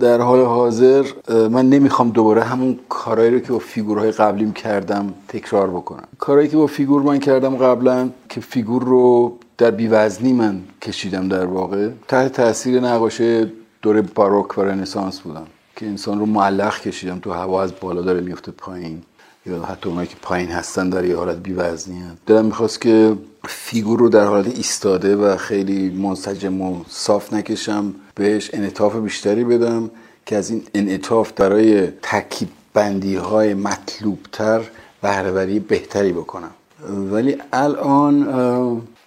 در 0.00 0.20
حال 0.20 0.40
حاضر 0.40 1.04
من 1.28 1.68
نمی‌خوام 1.68 2.10
دوباره 2.10 2.42
همون 2.42 2.78
کارهایی 2.88 3.30
رو 3.30 3.38
که 3.38 3.52
با 3.52 3.58
فیگورهای 3.58 4.10
قبلیم 4.10 4.52
کردم 4.52 5.14
تکرار 5.28 5.70
بکنم. 5.70 6.04
کارهایی 6.18 6.48
که 6.48 6.56
با 6.56 6.66
فیگور 6.66 7.02
من 7.02 7.18
کردم 7.18 7.56
قبلا 7.56 8.10
که 8.28 8.40
فیگور 8.40 8.82
رو 8.82 9.38
در 9.58 9.70
بیوزنی 9.70 10.32
من 10.32 10.60
کشیدم 10.82 11.28
در 11.28 11.46
واقع 11.46 11.88
تحت 12.08 12.32
تاثیر 12.32 12.80
نقاشای 12.80 13.52
دوره 13.82 14.02
باروک 14.02 14.58
و 14.58 14.62
رنسانس 14.62 15.20
بودم 15.20 15.46
که 15.76 15.86
انسان 15.86 16.18
رو 16.18 16.26
معلق 16.26 16.80
کشیدم 16.80 17.18
تو 17.18 17.32
هوا 17.32 17.62
از 17.62 17.72
بالا 17.80 18.02
داره 18.02 18.20
میفته 18.20 18.52
پایین. 18.52 19.02
یا 19.46 19.62
حتی 19.62 19.88
اونایی 19.88 20.08
که 20.08 20.16
پایین 20.22 20.48
هستن 20.48 20.90
در 20.90 21.04
یه 21.04 21.16
حالت 21.16 21.36
بیوزنی 21.36 21.98
هست 21.98 22.16
دلم 22.26 22.44
می‌خواست 22.44 22.80
که 22.80 23.16
فیگور 23.44 23.98
رو 23.98 24.08
در 24.08 24.24
حالت 24.24 24.46
ایستاده 24.46 25.16
و 25.16 25.36
خیلی 25.36 25.90
منسجم 25.90 26.60
و 26.60 26.84
صاف 26.88 27.32
نکشم. 27.32 27.94
بهش 28.18 28.50
انعطاف 28.52 28.96
بیشتری 28.96 29.44
بدم 29.44 29.90
که 30.26 30.36
از 30.36 30.50
این 30.50 30.62
انعطاف 30.74 31.32
برای 31.32 31.88
ترکیب 32.02 32.48
بندی 32.74 33.16
های 33.16 33.54
مطلوب 33.54 34.18
تر 34.32 34.60
بهرهوری 35.02 35.58
بهتری 35.58 36.12
بکنم. 36.12 36.50
ولی 37.12 37.36
الان 37.52 38.28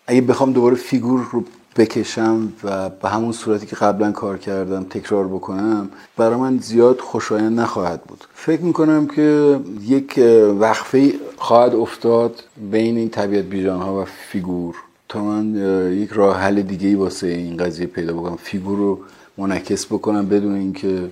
اگه 0.07 0.21
بخوام 0.21 0.53
دوباره 0.53 0.75
فیگور 0.75 1.27
رو 1.31 1.43
بکشم 1.77 2.53
و 2.63 2.89
به 2.89 3.09
همون 3.09 3.31
صورتی 3.31 3.65
که 3.65 3.75
قبلا 3.75 4.11
کار 4.11 4.37
کردم 4.37 4.83
تکرار 4.83 5.27
بکنم 5.27 5.89
برای 6.17 6.35
من 6.35 6.57
زیاد 6.57 6.99
خوشایند 6.99 7.59
نخواهد 7.59 8.01
بود. 8.03 8.23
فکر 8.33 8.61
می‌کنم 8.61 9.07
که 9.07 9.59
یک 9.87 10.19
وقفه 10.59 11.13
خواهد 11.37 11.75
افتاد 11.75 12.43
بین 12.71 12.97
این 12.97 13.09
طبیعت 13.09 13.45
بیجان 13.45 13.81
ها 13.81 14.01
و 14.01 14.05
فیگور. 14.05 14.75
تا 15.11 15.23
من 15.23 15.55
یک 15.93 16.09
راه 16.09 16.37
حل 16.37 16.61
دیگه 16.61 16.87
ای 16.87 16.95
واسه 16.95 17.27
این 17.27 17.57
قضیه 17.57 17.85
پیدا 17.85 18.13
بکنم. 18.13 18.35
فیگور 18.35 18.77
رو 18.77 18.99
منعکس 19.37 19.85
بکنم 19.85 20.25
بدون 20.29 20.55
اینکه 20.55 21.09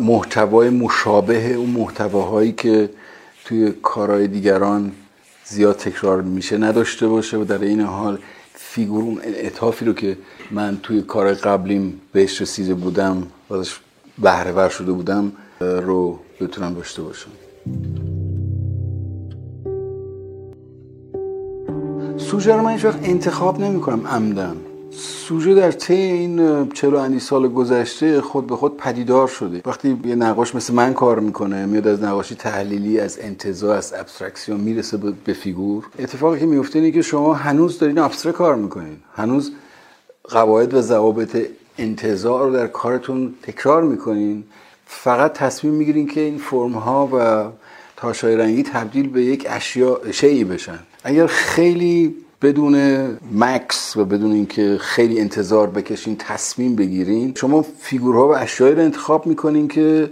محتوای 0.00 0.70
مشابه 0.70 1.54
اون 1.54 1.70
محتواهایی 1.70 2.52
که 2.52 2.90
توی 3.44 3.72
کارهای 3.82 4.28
دیگران 4.28 4.92
زیاد 5.44 5.76
تکرار 5.76 6.22
میشه 6.22 6.58
نداشته 6.58 7.08
باشه 7.08 7.36
و 7.36 7.44
در 7.44 7.58
این 7.58 7.80
حال 7.80 8.18
فیگور 8.54 9.04
اون 9.04 9.20
انعطافی 9.24 9.84
رو 9.84 9.92
که 9.92 10.16
من 10.50 10.78
توی 10.82 11.02
کار 11.02 11.34
قبلیم 11.34 12.00
بهش 12.12 12.42
رسیده 12.42 12.74
بودم 12.74 13.26
ازش 13.50 13.80
بهره 14.18 14.68
شده 14.68 14.92
بودم 14.92 15.32
رو 15.60 16.18
بتونم 16.40 16.74
داشته 16.74 17.02
باشم. 17.02 17.30
سوژه 22.32 22.56
رو 22.56 22.62
من 22.62 22.72
هیچ 22.72 22.84
وقت 22.84 22.98
انتخاب 23.02 23.60
نمی 23.60 23.80
کنم 23.80 24.06
عمداً. 24.06 24.56
سوژه 24.90 25.54
در 25.54 25.72
طی 25.72 25.94
این 25.94 26.68
چهل 26.68 26.92
و 26.92 26.98
اندی 26.98 27.20
سال 27.20 27.48
گذشته 27.48 28.20
خود 28.20 28.46
به 28.46 28.56
خود 28.56 28.76
پدیدار 28.76 29.28
شده. 29.28 29.62
وقتی 29.66 29.98
یه 30.04 30.14
نقاش 30.14 30.54
مثل 30.54 30.74
من 30.74 30.94
کار 30.94 31.20
می‌کنه 31.20 31.66
میاد 31.66 31.86
از 31.86 32.02
نقاشی 32.02 32.34
تحلیلی 32.34 33.00
از 33.00 33.18
انتزاع 33.20 33.76
از 33.76 33.94
abstraction 33.96 34.60
می‌رسه 34.60 34.96
به 35.24 35.32
فیگور. 35.32 35.84
اتفاقی 35.98 36.40
که 36.40 36.46
میفته 36.46 36.78
اینه 36.78 36.90
که 36.90 37.02
شما 37.02 37.34
هنوز 37.34 37.78
دارین 37.78 37.98
abstract 37.98 38.34
کار 38.34 38.54
می‌کنین. 38.54 38.96
هنوز 39.14 39.52
قواعد 40.24 40.74
و 40.74 40.80
ضوابط 40.80 41.46
انتظار 41.78 42.46
رو 42.46 42.52
در 42.52 42.66
کارتون 42.66 43.34
تکرار 43.42 43.82
می‌کنین. 43.82 44.44
فقط 44.86 45.32
تصمیم 45.32 45.74
می‌گیرین 45.74 46.06
که 46.06 46.20
این 46.20 46.38
فرم 46.38 46.72
ها 46.72 47.08
و 47.12 47.44
تاشای 47.96 48.36
رنگی 48.36 48.62
تبدیل 48.62 49.08
به 49.08 49.24
یک 49.24 49.46
اشیا 49.50 50.00
شیعی 50.10 50.44
بشن. 50.44 50.78
اگر 51.04 51.26
خیلی 51.26 52.14
بدون 52.42 53.04
مکس 53.34 53.96
و 53.96 54.04
بدون 54.04 54.32
اینکه 54.32 54.78
خیلی 54.80 55.20
انتظار 55.20 55.70
بکشین 55.70 56.16
تصمیم 56.16 56.76
بگیرین 56.76 57.34
شما 57.36 57.62
فیگورها 57.62 58.28
و 58.28 58.36
اشیایی 58.36 58.74
رو 58.74 58.80
انتخاب 58.80 59.26
می‌کنین 59.26 59.68
که 59.68 60.10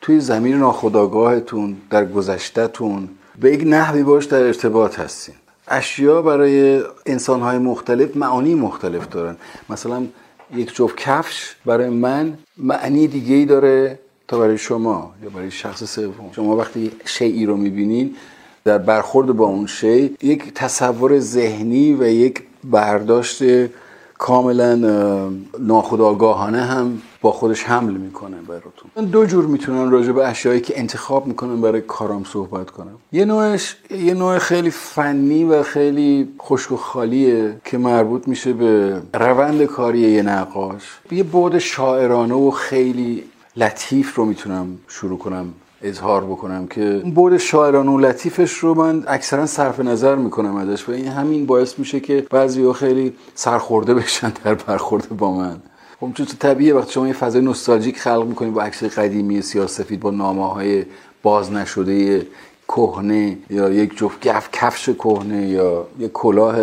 توی 0.00 0.20
زمین 0.20 0.56
ناخداگاهتون 0.56 1.76
در 1.90 2.04
گذشتهتون 2.04 3.08
به 3.40 3.52
یک 3.52 3.62
نحوی 3.66 4.02
باش 4.02 4.24
در 4.24 4.42
ارتباط 4.42 5.00
هستین. 5.00 5.34
اشیا 5.68 6.22
برای 6.22 6.82
انسانهای 7.06 7.58
مختلف 7.58 8.16
معانی 8.16 8.54
مختلف 8.54 9.08
دارن. 9.08 9.36
مثلا 9.70 10.06
یک 10.54 10.74
جفت 10.74 10.96
کفش 10.96 11.56
برای 11.66 11.88
من 11.88 12.38
معنی 12.58 13.06
دیگه 13.06 13.34
ای 13.34 13.44
داره 13.44 13.98
تا 14.28 14.38
برای 14.38 14.58
شما 14.58 15.14
یا 15.22 15.30
برای 15.30 15.50
شخص 15.50 15.84
سوم. 15.84 16.30
شما 16.32 16.56
وقتی 16.56 16.92
شیعی 17.04 17.46
رو 17.46 17.56
می‌بینین 17.56 18.16
در 18.68 18.78
برخورد 18.78 19.26
با 19.26 19.44
اون 19.44 19.66
شی 19.66 20.16
یک 20.22 20.54
تصور 20.54 21.20
ذهنی 21.20 21.94
و 21.94 22.06
یک 22.06 22.42
برداشت 22.64 23.42
کاملا 24.18 24.74
ناخودآگاهانه 25.58 26.60
هم 26.60 27.02
با 27.20 27.32
خودش 27.32 27.64
حمل 27.64 27.92
می‌کنه 27.92 28.36
براتون. 28.36 28.90
من 28.96 29.04
دو 29.04 29.26
جور 29.26 29.46
می‌تونم 29.46 29.90
راجع 29.90 30.12
به 30.12 30.26
اشیایی 30.26 30.60
که 30.60 30.80
انتخاب 30.80 31.26
می‌کنم 31.26 31.60
برای 31.60 31.80
کارام 31.80 32.24
صحبت 32.24 32.70
کنم. 32.70 32.94
یه 33.12 33.24
نوعش 33.24 33.76
یه 33.90 34.14
نوع 34.14 34.38
خیلی 34.38 34.70
فنی 34.70 35.44
و 35.44 35.62
خیلی 35.62 36.28
خشک 36.42 36.72
و 36.72 36.76
خالیه 36.76 37.56
که 37.64 37.78
مربوط 37.78 38.28
میشه 38.28 38.52
به 38.52 39.02
روند 39.14 39.64
کاری 39.64 39.98
یه 39.98 40.22
نقاش. 40.22 40.82
یه 41.10 41.22
بعد 41.22 41.58
شاعرانه 41.58 42.34
و 42.34 42.50
خیلی 42.50 43.24
لطیف 43.56 44.14
رو 44.14 44.24
می‌تونم 44.24 44.78
شروع 44.88 45.18
کنم. 45.18 45.52
اظهار 45.82 46.24
بکنم 46.24 46.66
که 46.66 47.02
بود 47.14 47.36
شاعران 47.36 47.88
و 47.88 47.98
لطیفش 47.98 48.52
رو 48.52 48.74
من 48.74 49.04
اکثرا 49.06 49.46
صرف 49.46 49.80
نظر 49.80 50.14
می‌کنم 50.14 50.56
ازش 50.56 50.88
و 50.88 50.92
این 50.92 51.08
همین 51.08 51.46
باعث 51.46 51.78
میشه 51.78 52.00
که 52.00 52.26
بعضی 52.30 52.72
خیلی 52.72 53.12
سرخورده 53.34 53.94
بشن 53.94 54.32
در 54.44 54.54
برخورده 54.54 55.08
با 55.14 55.32
من. 55.32 55.56
خب 56.00 56.12
چون 56.14 56.26
طبیعیه 56.26 56.74
وقتی 56.74 56.92
شما 56.92 57.06
یه 57.06 57.12
فضای 57.12 57.42
نوستالژیک 57.42 57.98
خلق 57.98 58.24
می‌کنید 58.26 58.54
با 58.54 58.62
عکس 58.62 58.84
قدیمی 58.84 59.42
سیاسفید 59.42 60.00
با 60.00 60.10
نامه 60.10 60.48
های 60.52 60.84
باز 61.22 61.52
نشده 61.52 62.26
کهنه 62.68 63.38
یا 63.50 63.70
یک 63.70 63.98
جفت 63.98 64.22
کفش 64.52 64.88
کهنه 64.88 65.48
یا 65.48 65.86
یک 65.98 66.12
کلاه 66.12 66.56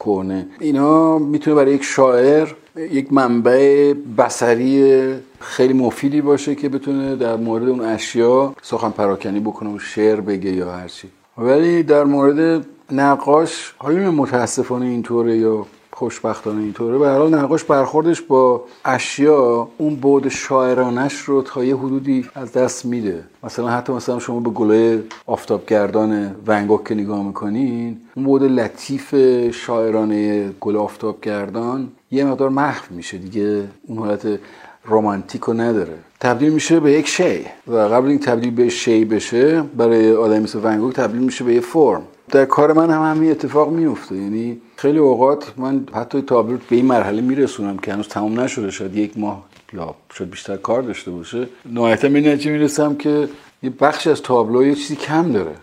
کهنه 0.00 0.46
اینا 0.60 1.18
می‌تونه 1.18 1.56
برای 1.56 1.74
یک 1.74 1.82
شاعر 1.82 2.48
یک 2.76 3.12
منبع 3.12 3.92
بسری 4.18 5.14
خیلی 5.40 5.72
مفیدی 5.72 6.20
باشه 6.20 6.54
که 6.54 6.68
بتونه 6.68 7.16
در 7.16 7.36
مورد 7.36 7.68
اون 7.68 7.80
اشیا 7.80 8.54
سخن 8.62 8.90
پراکنی 8.90 9.40
بکنه 9.40 9.70
و 9.70 9.78
شعر 9.78 10.20
بگه 10.20 10.50
یا 10.50 10.72
هرچی 10.72 11.08
ولی 11.38 11.82
در 11.82 12.04
مورد 12.04 12.66
نقاش 12.92 13.74
حالا 13.78 14.10
متاسفانه 14.10 14.86
اینطوره 14.86 15.36
یا 15.36 15.66
خوشبختانه 15.96 16.62
اینطوره. 16.62 16.98
به 16.98 17.08
حال 17.08 17.34
نقاش 17.34 17.64
برخوردش 17.64 18.22
با 18.22 18.64
اشیا 18.84 19.68
اون 19.78 19.94
بود 19.94 20.28
شاعرانش 20.28 21.14
رو 21.14 21.42
تا 21.42 21.64
یه 21.64 21.76
حدودی 21.76 22.28
از 22.34 22.52
دست 22.52 22.84
میده. 22.84 23.24
مثلا 23.44 23.68
حتی 23.68 23.92
مثلا 23.92 24.18
شما 24.18 24.40
به 24.40 24.50
گله 24.50 25.02
آفتابگردان 25.26 26.36
ونگوک 26.46 26.84
که 26.84 26.94
نگاه 26.94 27.26
می‌کنین 27.26 27.96
اون 28.14 28.24
بود 28.24 28.42
لطیف 28.42 29.14
شاعرانه 29.50 30.50
گل 30.60 30.76
آفتابگردان 30.76 31.88
یه 32.10 32.24
مقدار 32.24 32.48
محو 32.48 32.82
میشه. 32.90 33.18
دیگه 33.18 33.64
اون 33.86 33.98
حالت 33.98 34.38
رومانتیک 34.84 35.42
رو 35.42 35.54
نداره. 35.54 35.94
تبدیل 36.20 36.52
میشه 36.52 36.80
به 36.80 36.92
یک 36.92 37.08
شی. 37.08 37.46
و 37.66 37.76
قبل 37.76 38.08
این 38.08 38.18
تبدیل 38.18 38.50
به 38.50 38.68
شی 38.68 39.04
بشه 39.04 39.62
برای 39.62 40.12
آدمی 40.12 40.38
مثل 40.38 40.60
ونگوک 40.62 40.94
تبدیل 40.94 41.20
میشه 41.20 41.44
به 41.44 41.54
یه 41.54 41.60
فرم. 41.60 42.02
در 42.28 42.44
کار 42.44 42.72
من 42.72 42.90
هم 42.90 43.16
همین 43.16 43.30
اتفاق 43.30 43.70
میفته 43.72 44.16
یعنی 44.16 44.60
خیلی 44.76 44.98
اوقات 44.98 45.52
من 45.56 45.86
حتی 45.94 46.22
تابلو 46.22 46.56
به 46.70 46.76
این 46.76 46.86
مرحله 46.86 47.20
میرسونم 47.20 47.78
که 47.78 47.92
هنوز 47.92 48.08
تمام 48.08 48.40
نشده 48.40 48.70
شاید 48.70 48.96
یک 48.96 49.18
ماه 49.18 49.44
یا 49.72 49.94
شاید 50.12 50.30
بیشتر 50.30 50.56
کار 50.56 50.82
داشته 50.82 51.10
باشه. 51.10 51.48
نهایتا 51.72 52.08
به 52.08 52.20
نتیجه 52.20 52.50
می‌رسم 52.50 52.96
که 52.96 53.28
یه 53.62 53.70
بخش 53.70 54.06
از 54.06 54.22
تابلو 54.22 54.66
یه 54.66 54.74
چیزی 54.74 54.96
کم 54.96 55.32
داره 55.32 55.54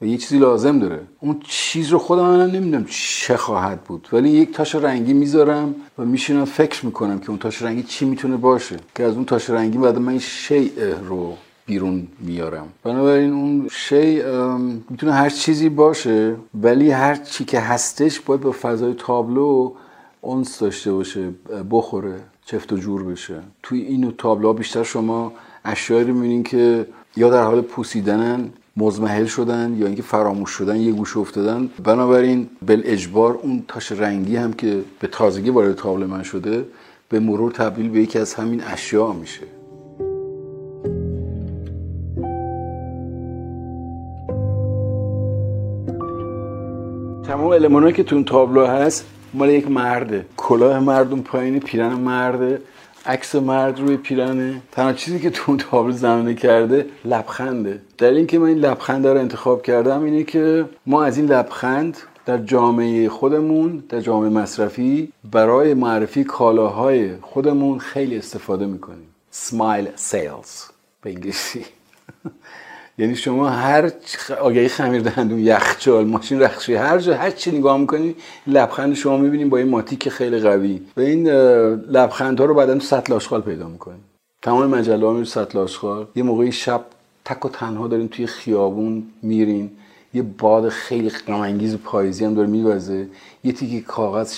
و 0.00 0.06
یه 0.06 0.16
چیزی 0.16 0.38
لازم 0.38 0.78
داره. 0.78 1.00
اون 1.20 1.40
چیز 1.48 1.88
رو 1.88 1.98
خودم 1.98 2.22
من 2.22 2.50
نمی‌دونم 2.50 2.86
چه 2.90 3.36
خواهد 3.36 3.80
بود. 3.80 4.08
ولی 4.12 4.30
یک 4.30 4.52
تاش 4.52 4.74
رنگی 4.74 5.12
می‌ذارم 5.12 5.74
و 5.98 6.04
میشینم 6.04 6.44
فکر 6.44 6.86
می‌کنم 6.86 7.18
که 7.18 7.30
اون 7.30 7.38
تاش 7.38 7.62
رنگی 7.62 7.82
چی 7.82 8.04
می‌تونه 8.04 8.36
باشه. 8.36 8.76
که 8.94 9.04
از 9.04 9.14
اون 9.14 9.24
تاش 9.24 9.50
رنگی 9.50 9.78
بعد 9.78 9.98
من 9.98 10.08
این 10.08 10.18
شیء 10.18 10.70
رو 11.08 11.36
بیرون 11.68 12.06
میارم. 12.20 12.68
بنابراین 12.84 13.32
اون 13.32 13.68
شی 13.70 14.22
می‌تونه 14.90 15.12
هر 15.12 15.30
چیزی 15.30 15.68
باشه 15.68 16.36
ولی 16.54 16.90
هر 16.90 17.14
چی 17.14 17.44
که 17.44 17.60
هستش 17.60 18.20
باید 18.20 18.40
با 18.40 18.52
فضای 18.62 18.94
تابلو 18.94 19.72
اونس 20.20 20.58
داشته 20.58 20.92
باشه 20.92 21.28
بخوره 21.70 22.20
چفت 22.44 22.72
و 22.72 22.76
جور 22.76 23.04
بشه. 23.04 23.40
توی 23.62 23.80
این 23.80 24.14
تابلو 24.18 24.52
بیشتر 24.52 24.82
شما 24.82 25.32
اشیایی 25.64 26.04
رو 26.04 26.14
می‌بینین 26.14 26.42
که 26.42 26.86
یا 27.16 27.30
در 27.30 27.42
حال 27.42 27.60
پوسیدنن 27.60 28.48
مزمحل 28.76 29.26
شدن 29.26 29.76
یا 29.78 29.86
اینکه 29.86 30.02
فراموش 30.02 30.50
شدن 30.50 30.76
یه 30.76 30.92
گوش 30.92 31.16
افتادن. 31.16 31.70
بنابراین 31.84 32.48
بل 32.66 32.82
اجبار 32.84 33.38
اون 33.42 33.64
تاش 33.68 33.92
رنگی 33.92 34.36
هم 34.36 34.52
که 34.52 34.80
به 35.00 35.06
تازگی 35.06 35.50
وارد 35.50 35.74
تابلو 35.74 36.06
من 36.06 36.22
شده 36.22 36.64
به 37.08 37.20
مرور 37.20 37.52
تبدیل 37.52 37.88
به 37.88 38.02
یکی 38.02 38.18
از 38.18 38.34
همین 38.34 38.62
اشیا 38.62 39.12
میشه. 39.12 39.57
تمام 47.38 47.52
المانایی 47.52 47.92
که 47.92 48.02
تو 48.02 48.14
اون 48.14 48.24
تابلو 48.24 48.66
هست 48.66 49.06
مال 49.34 49.50
یک 49.50 49.70
مرده. 49.70 50.26
کلاه 50.36 50.78
مرد 50.78 51.10
اون 51.10 51.22
پایین 51.22 51.60
پیرن 51.60 51.92
مرده. 51.92 52.60
عکس 53.06 53.34
مرد 53.34 53.80
روی 53.80 53.96
پیرنه. 53.96 54.62
تنها 54.72 54.92
چیزی 54.92 55.20
که 55.20 55.30
تو 55.30 55.42
اون 55.46 55.58
تابلو 55.58 55.92
زمینه 55.92 56.34
کرده 56.34 56.86
لبخنده. 57.04 57.80
در 57.98 58.10
اینکه 58.10 58.38
من 58.38 58.46
این 58.46 58.58
لبخند 58.58 59.06
رو 59.06 59.18
انتخاب 59.18 59.62
کردم 59.62 60.02
اینه 60.02 60.24
که 60.24 60.64
ما 60.86 61.04
از 61.04 61.16
این 61.16 61.26
لبخند 61.26 61.96
در 62.26 62.38
جامعه 62.38 63.08
خودمون 63.08 63.82
در 63.88 64.00
جامعه 64.00 64.30
مصرفی 64.30 65.12
برای 65.32 65.74
معرفی 65.74 66.24
کالاهای 66.24 67.16
خودمون 67.20 67.78
خیلی 67.78 68.18
استفاده 68.18 68.66
می‌کنیم. 68.66 69.08
سمایل 69.30 69.88
سیلز 69.96 70.64
به 71.02 71.10
انگلیسی. 71.10 71.64
یعنی 72.98 73.16
شما 73.16 73.48
هر 73.48 73.92
آگهی 74.40 74.68
خمیر 74.68 75.02
دندون 75.02 75.38
یخچال 75.38 76.06
ماشین 76.06 76.42
رخشی 76.42 76.74
هر 76.74 76.98
جا 76.98 77.14
هر 77.14 77.30
چی 77.30 77.50
نگاه 77.50 77.78
می‌کنید 77.78 78.16
لبخند 78.46 78.94
شما 78.94 79.16
می‌بینید 79.16 79.50
با 79.50 79.58
این 79.58 79.68
ماتیک 79.68 80.08
خیلی 80.08 80.40
قوی 80.40 80.80
و 80.96 81.00
این 81.00 81.28
لبخندها 81.28 82.44
رو 82.44 82.54
بعدا 82.54 82.78
سطل 82.78 83.12
آشغال 83.12 83.40
پیدا 83.40 83.68
می‌کنید 83.68 84.00
تمام 84.42 84.66
مجله 84.66 85.06
ها 85.06 85.24
سطل 85.24 85.58
آشغال 85.58 86.06
یه 86.16 86.22
موقعی 86.22 86.52
شب 86.52 86.84
تک 87.24 87.44
و 87.44 87.48
تنها 87.48 87.88
دارین 87.88 88.08
توی 88.08 88.26
خیابون 88.26 89.06
میرین 89.22 89.70
یه 90.14 90.22
باد 90.22 90.68
خیلی 90.68 91.10
غم 91.10 91.76
پاییزی 91.76 92.24
هم 92.24 92.34
داره 92.34 92.48
میوزه 92.48 93.08
یه 93.44 93.52
تیکی 93.52 93.80
کاغذ 93.80 94.34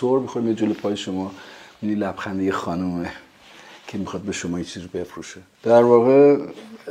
سر 0.00 0.18
می‌خوره 0.18 0.44
یه 0.44 0.54
جلو 0.54 0.74
پای 0.74 0.96
شما 0.96 1.30
می‌بینی 1.82 2.00
لبخند 2.00 2.42
یه 2.42 2.52
خانومه 2.52 3.12
که 3.90 3.98
می‌خواد 3.98 4.22
به 4.22 4.32
شما 4.32 4.58
یه 4.58 4.64
چیز 4.64 4.82
بفروشه. 4.82 5.40
در 5.62 5.82
واقع 5.82 6.36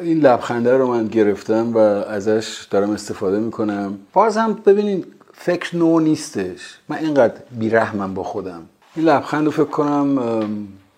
این 0.01 0.19
لبخنده 0.19 0.77
رو 0.77 0.87
من 0.87 1.07
گرفتم 1.07 1.73
و 1.73 1.77
ازش 1.77 2.67
دارم 2.71 2.89
استفاده 2.89 3.39
می‌کنم. 3.39 3.97
باز 4.13 4.37
هم 4.37 4.53
ببینید 4.53 5.05
فکر 5.33 5.77
نو 5.77 5.99
نیستش. 5.99 6.77
من 6.89 6.97
اینقدر 6.97 7.33
بیرحمم 7.59 8.13
با 8.13 8.23
خودم. 8.23 8.61
این 8.95 9.05
لبخند 9.05 9.45
رو 9.45 9.51
فکر 9.51 9.63
کنم 9.63 10.19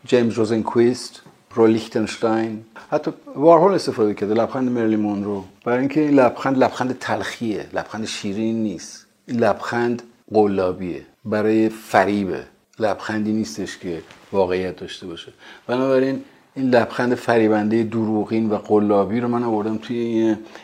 جیمز 0.06 0.34
روزنکویست 0.34 1.22
رو 1.56 1.68
لیختنشتاین. 1.68 2.66
حتی 2.92 3.12
وارهول 3.36 3.74
استفاده 3.74 4.14
کرده 4.14 4.34
لبخند 4.34 4.72
مرلی 4.72 5.24
رو. 5.24 5.44
برای 5.66 5.80
اینکه 5.80 6.02
این 6.02 6.20
لبخند 6.20 6.58
لبخند 6.58 6.98
تلخیه 7.00 7.66
لبخند 7.74 8.06
شیرین 8.06 8.64
نیست. 8.64 9.06
این 9.28 9.40
لبخند 9.40 10.04
قلابیه 10.34 11.02
برای 11.26 11.70
فریبه. 11.70 12.44
لبخندی 12.80 13.32
نیستش 13.32 13.78
که 13.78 14.02
واقعیت 14.32 14.76
داشته 14.76 15.08
باشه. 15.08 15.34
بنابراین 15.68 16.24
این 16.56 16.70
لبخند 16.70 17.16
فریبنده 17.16 17.84
دروغین 17.84 18.50
و 18.50 18.58
قلابی 18.58 19.20
رو 19.20 19.28
من 19.28 19.44
آوردم 19.44 19.78
توی 19.78 19.98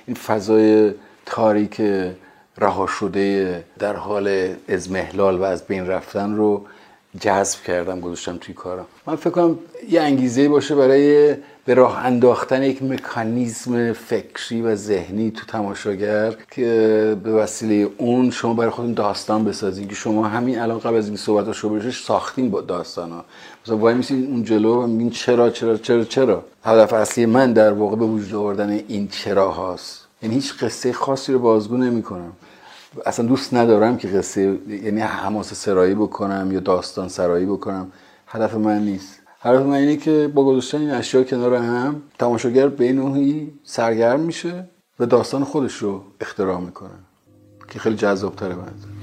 این 0.06 0.15
فضای 0.15 0.93
تاریک 1.26 1.82
رها 2.58 2.88
شده 2.88 3.63
در 3.80 3.96
حال 3.96 4.56
ازمهلال 4.70 5.38
و 5.38 5.43
از 5.43 5.67
بین 5.67 5.88
رفتن 5.88 6.36
رو 6.36 6.65
جذب 7.22 7.63
کردم 7.63 8.00
گذاشتم 8.00 8.38
توی 8.38 8.54
کارم. 8.54 8.86
من 9.08 9.15
فکر 9.15 9.30
کنم 9.30 9.60
یه 9.89 10.02
انگیزه 10.02 10.50
باشه 10.50 10.76
برای 10.76 11.36
به 11.65 11.74
راه 11.74 12.06
انداختن 12.06 12.63
یک 12.63 12.84
مکانیزم 12.84 13.93
فکری 13.93 14.62
و 14.62 14.76
ذهنی 14.76 15.32
تو 15.32 15.46
تماشاگر 15.46 16.36
که 16.52 17.17
به 17.24 17.32
وسیله 17.32 17.89
اون 17.98 18.32
شما 18.32 18.54
برای 18.54 18.70
خودتون 18.70 18.93
داستان 18.93 19.46
بسازید 19.46 19.89
که 19.89 19.96
شما 19.96 20.28
همین 20.28 20.60
الان 20.60 20.80
قبل 20.80 20.96
از 20.96 21.08
این 21.08 21.17
صحبت 21.17 21.52
شو 21.52 21.91
ساختین 21.91 22.52
با 22.52 22.62
داستان 22.62 23.12
ها 23.12 23.26
مثلا 23.65 23.78
وای 23.78 23.93
میسید 23.93 24.30
اون 24.30 24.43
جلو 24.43 24.84
و 24.84 24.88
میگین 24.88 25.10
چرا 25.10 25.50
چرا 25.50 25.78
چرا 25.78 26.04
چرا؟ 26.04 26.43
هدف 26.63 26.93
اصلی 26.93 27.26
من 27.26 27.54
در 27.54 27.72
واقع 27.72 27.96
به 27.96 28.06
وجود 28.06 28.36
آوردن 28.36 28.70
این 28.88 29.08
چرا 29.08 29.52
هاست. 29.52 30.08
یعنی 30.22 30.36
هیچ 30.36 30.54
قصه 30.54 30.93
خاصی 30.93 31.34
رو 31.34 31.39
بازگو 31.39 31.78
نمی‌کنم. 31.78 32.32
اصلا 33.06 33.26
دوست 33.26 33.54
ندارم 33.54 33.97
که 33.97 34.08
قصه 34.08 34.60
یعنی 34.67 35.02
حماسه 35.02 35.56
سرایی 35.56 35.95
بکنم 35.95 36.52
یا 36.52 36.60
داستان 36.60 37.10
سرایی 37.10 37.45
بکنم. 37.45 37.91
هدف 38.28 38.56
من 38.56 38.82
نیست. 38.82 39.19
هدف 39.41 39.62
من 39.62 39.73
اینه 39.73 39.97
که 39.97 40.32
با 40.34 40.43
گذاشتن 40.45 40.78
این 40.78 40.91
اشیا 40.91 41.23
کنار 41.23 41.54
هم 41.54 42.02
تماشاگر 42.19 42.67
به 42.67 42.93
نوعی 42.93 43.54
سرگرم 43.63 44.19
میشه 44.19 44.69
و 45.00 45.06
داستان 45.06 45.43
خودش 45.43 45.73
رو 45.73 46.04
اختراع 46.21 46.60
می‌کنه 46.60 46.89
که 47.69 47.80
خیلی 47.80 47.95
جذابتره 47.95 48.56
بعد 48.56 48.97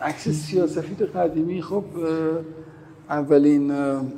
عکس 0.00 0.28
سیاسفید 0.28 1.02
قدیمی 1.02 1.62
خب 1.62 1.84
اولین 3.10 3.70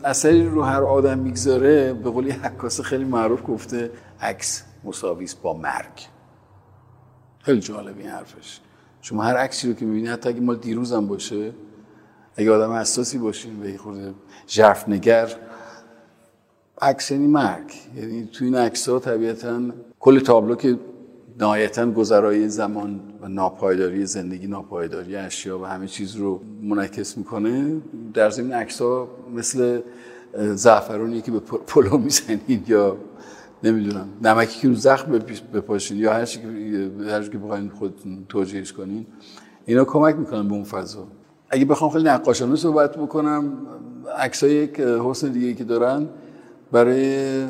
اثری 0.04 0.46
رو 0.46 0.62
هر 0.62 0.82
آدم 0.82 1.18
می‌گذاره 1.18 1.92
به 1.92 2.10
قولی 2.10 2.30
حکاس 2.30 2.80
خیلی 2.80 3.04
معروف 3.04 3.40
گفته 3.48 3.90
عکس 4.20 4.62
مساویس 4.84 5.34
با 5.34 5.54
مرگ. 5.54 6.06
خیلی 7.38 7.60
جالب 7.60 7.98
این 7.98 8.08
حرفش. 8.08 8.60
شما 9.00 9.22
هر 9.22 9.36
عکسی 9.36 9.68
رو 9.68 9.74
که 9.74 9.84
می‌بینید 9.84 10.10
حتی 10.10 10.28
اگه 10.28 10.40
مال 10.40 10.56
دیروزم 10.56 11.06
باشه 11.06 11.52
اگه 12.36 12.52
آدم 12.52 12.72
حساسی 12.72 13.18
باشین 13.18 13.60
به 13.60 13.76
خود 13.76 14.14
ژرف 14.48 14.88
نگر 14.88 15.28
عکس 16.82 17.10
یعنی 17.10 17.26
مرگ. 17.26 17.72
یعنی 17.96 18.28
تو 18.32 18.44
این 18.44 18.54
عکس 18.54 18.88
ها 18.88 18.98
طبیعتا 18.98 19.60
کل 20.00 20.20
تابلو 20.20 20.54
که 20.54 20.78
نهایتا 21.40 21.90
گذرای 21.90 22.48
زمان 22.48 23.00
و 23.20 23.28
ناپایداری 23.28 24.06
زندگی 24.06 24.46
ناپایداری 24.46 25.16
اشیا 25.16 25.58
و 25.58 25.64
همه 25.64 25.86
چیز 25.86 26.16
رو 26.16 26.40
منعکس 26.62 27.18
می‌کنه. 27.18 27.76
در 28.14 28.30
زمین 28.30 28.52
عکس 28.52 28.82
ها 28.82 29.08
مثل 29.34 29.80
زعفرونی 30.54 31.20
که 31.20 31.30
به 31.32 31.40
پلو 31.40 31.98
می‌زنید 31.98 32.68
یا 32.68 32.96
نمی‌دونم 33.62 34.08
نمکی 34.22 34.60
که 34.60 34.68
رو 34.68 34.74
زخم 34.74 35.12
بپاشین 35.54 35.98
یا 35.98 36.12
هر 36.12 36.24
چی 36.24 36.40
هر 37.06 37.22
که 37.22 37.38
بخواین 37.38 37.68
خودتون 37.68 38.24
توجیهش 38.28 38.72
کنین. 38.72 39.06
اینا 39.66 39.84
کمک 39.84 40.16
می‌کنن 40.16 40.48
به 40.48 40.54
اون 40.54 40.64
فضا. 40.64 41.06
اگه 41.50 41.64
بخوام 41.64 41.90
خیلی 41.90 42.04
نقاشانه 42.04 42.56
صحبت 42.56 42.96
بکنم 42.96 43.52
عکسای 44.18 44.54
یک 44.54 44.80
حسن 44.80 45.32
دیگه 45.32 45.54
که 45.54 45.64
دارن 45.64 46.06
برای 46.72 47.44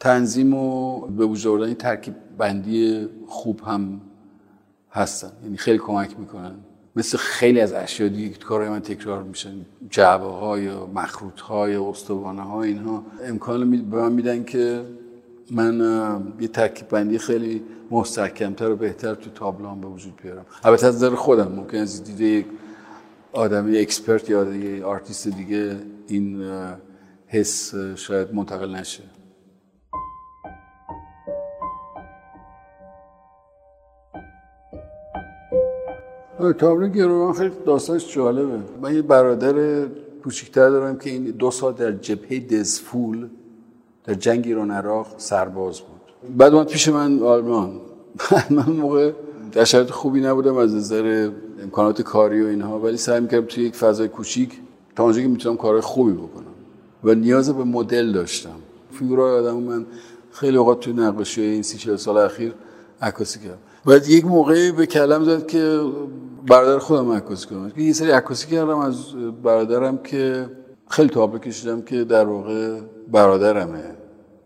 تنظیم 0.00 0.54
و 0.54 1.00
به 1.00 1.26
وجود 1.26 1.52
آوردن 1.52 1.74
ترکیب 1.74 2.14
بندی 2.38 3.08
خوب 3.26 3.60
هم 3.66 4.00
هستن. 4.92 5.32
یعنی 5.42 5.56
خیلی 5.56 5.78
کمک 5.78 6.18
می‌کنن. 6.18 6.54
مثل 6.96 7.18
خیلی 7.18 7.60
از 7.60 7.72
اشیا 7.72 8.08
دیگه 8.08 8.28
که 8.28 8.44
کارهای 8.44 8.70
من 8.70 8.80
تکرار 8.80 9.22
میشن. 9.22 9.54
جعبه 9.90 10.26
ها 10.26 10.70
مخروط 10.94 11.40
ها 11.40 11.76
استوانه 11.76 12.42
ها 12.42 12.62
اینها. 12.62 13.04
امکان 13.24 13.70
به 13.90 13.96
من 13.96 14.12
میدن 14.12 14.44
که 14.44 14.84
من 15.50 15.80
یه 16.40 16.48
ترکیب 16.48 16.88
بندی 16.88 17.18
خیلی 17.18 17.62
مستحکمتر 17.90 18.70
و 18.70 18.76
بهتر 18.76 19.14
تو 19.14 19.30
تابلوهام 19.30 19.80
به 19.80 19.86
وجود 19.86 20.16
بیارم. 20.22 20.46
البته 20.64 20.86
از 20.86 20.94
نظر 20.94 21.14
خودم 21.14 21.52
ممکنه 21.52 21.78
از 21.78 22.04
دید 22.04 22.24
یک 22.24 22.46
آدم 23.32 23.72
expert 23.74 24.30
یا 24.30 24.54
یه 24.54 24.84
آرتیست 24.84 25.28
دیگه 25.28 25.76
این 26.08 26.44
حس 27.26 27.74
شاید 27.74 28.34
منتقل 28.34 28.74
نشه. 28.74 29.02
تابلو 36.38 36.88
گروگان 36.88 37.32
خیلی 37.32 37.50
داستانش 37.66 38.14
جالبه. 38.14 38.58
من 38.82 38.94
یه 38.94 39.02
برادر 39.02 39.86
کوچیکتر 40.24 40.70
دارم 40.70 40.98
که 40.98 41.10
این 41.10 41.24
دو 41.24 41.50
سال 41.50 41.72
در 41.72 41.92
جبهه 41.92 42.40
دزفول 42.40 43.28
در 44.04 44.14
جنگ 44.14 44.46
ایران 44.46 44.70
عراق 44.70 45.06
سرباز 45.16 45.80
بود. 45.80 46.36
بعد 46.38 46.54
اومد 46.54 46.66
پیش 46.66 46.88
من 46.88 47.22
آلمان. 47.22 47.80
من 48.50 48.72
موقع 48.72 49.12
در 49.52 49.64
شرایط 49.64 49.90
خوبی 49.90 50.20
نبودم 50.20 50.56
از 50.56 50.74
نظر 50.74 51.30
امکانات 51.62 52.02
کاری 52.02 52.42
و 52.42 52.46
اینها 52.46 52.78
ولی 52.78 52.96
سعی 52.96 53.20
می‌کردم 53.20 53.46
توی 53.46 53.64
یک 53.64 53.74
فضای 53.74 54.08
کوچیک 54.08 54.60
تا 54.96 55.04
اونجا 55.04 55.20
که 55.20 55.28
می‌تونم 55.28 55.56
کارهای 55.56 55.80
خوبی 55.80 56.12
بکنم. 56.12 56.44
و 57.04 57.14
نیاز 57.14 57.50
به 57.50 57.64
مدل 57.64 58.12
داشتم. 58.12 58.56
فیگورای 58.92 59.38
آدم 59.38 59.56
من 59.56 59.86
خیلی 60.32 60.56
اوقات 60.56 60.80
توی 60.80 60.92
نقاشی 60.92 61.42
این 61.42 61.62
سی 61.62 61.78
چهل 61.78 61.96
سال 61.96 62.16
اخیر 62.16 62.54
عکاسی 63.02 63.38
کردم. 63.40 63.58
بعد 63.84 64.08
یک 64.08 64.24
موقعی 64.24 64.72
به 64.72 64.86
کلم 64.86 65.24
زد 65.24 65.46
که 65.46 65.80
برادر 66.46 66.78
خودم 66.78 67.12
عکاسی 67.12 67.46
کنم 67.46 67.72
یه 67.76 67.92
سری 67.92 68.10
عکاسی 68.10 68.46
کردم 68.46 68.78
از 68.78 68.96
برادرم 69.42 69.98
که 69.98 70.50
خیلی 70.88 71.08
تابلو 71.08 71.38
کشیدم 71.38 71.82
که 71.82 72.04
در 72.04 72.24
واقع 72.24 72.80
برادرمه 73.12 73.84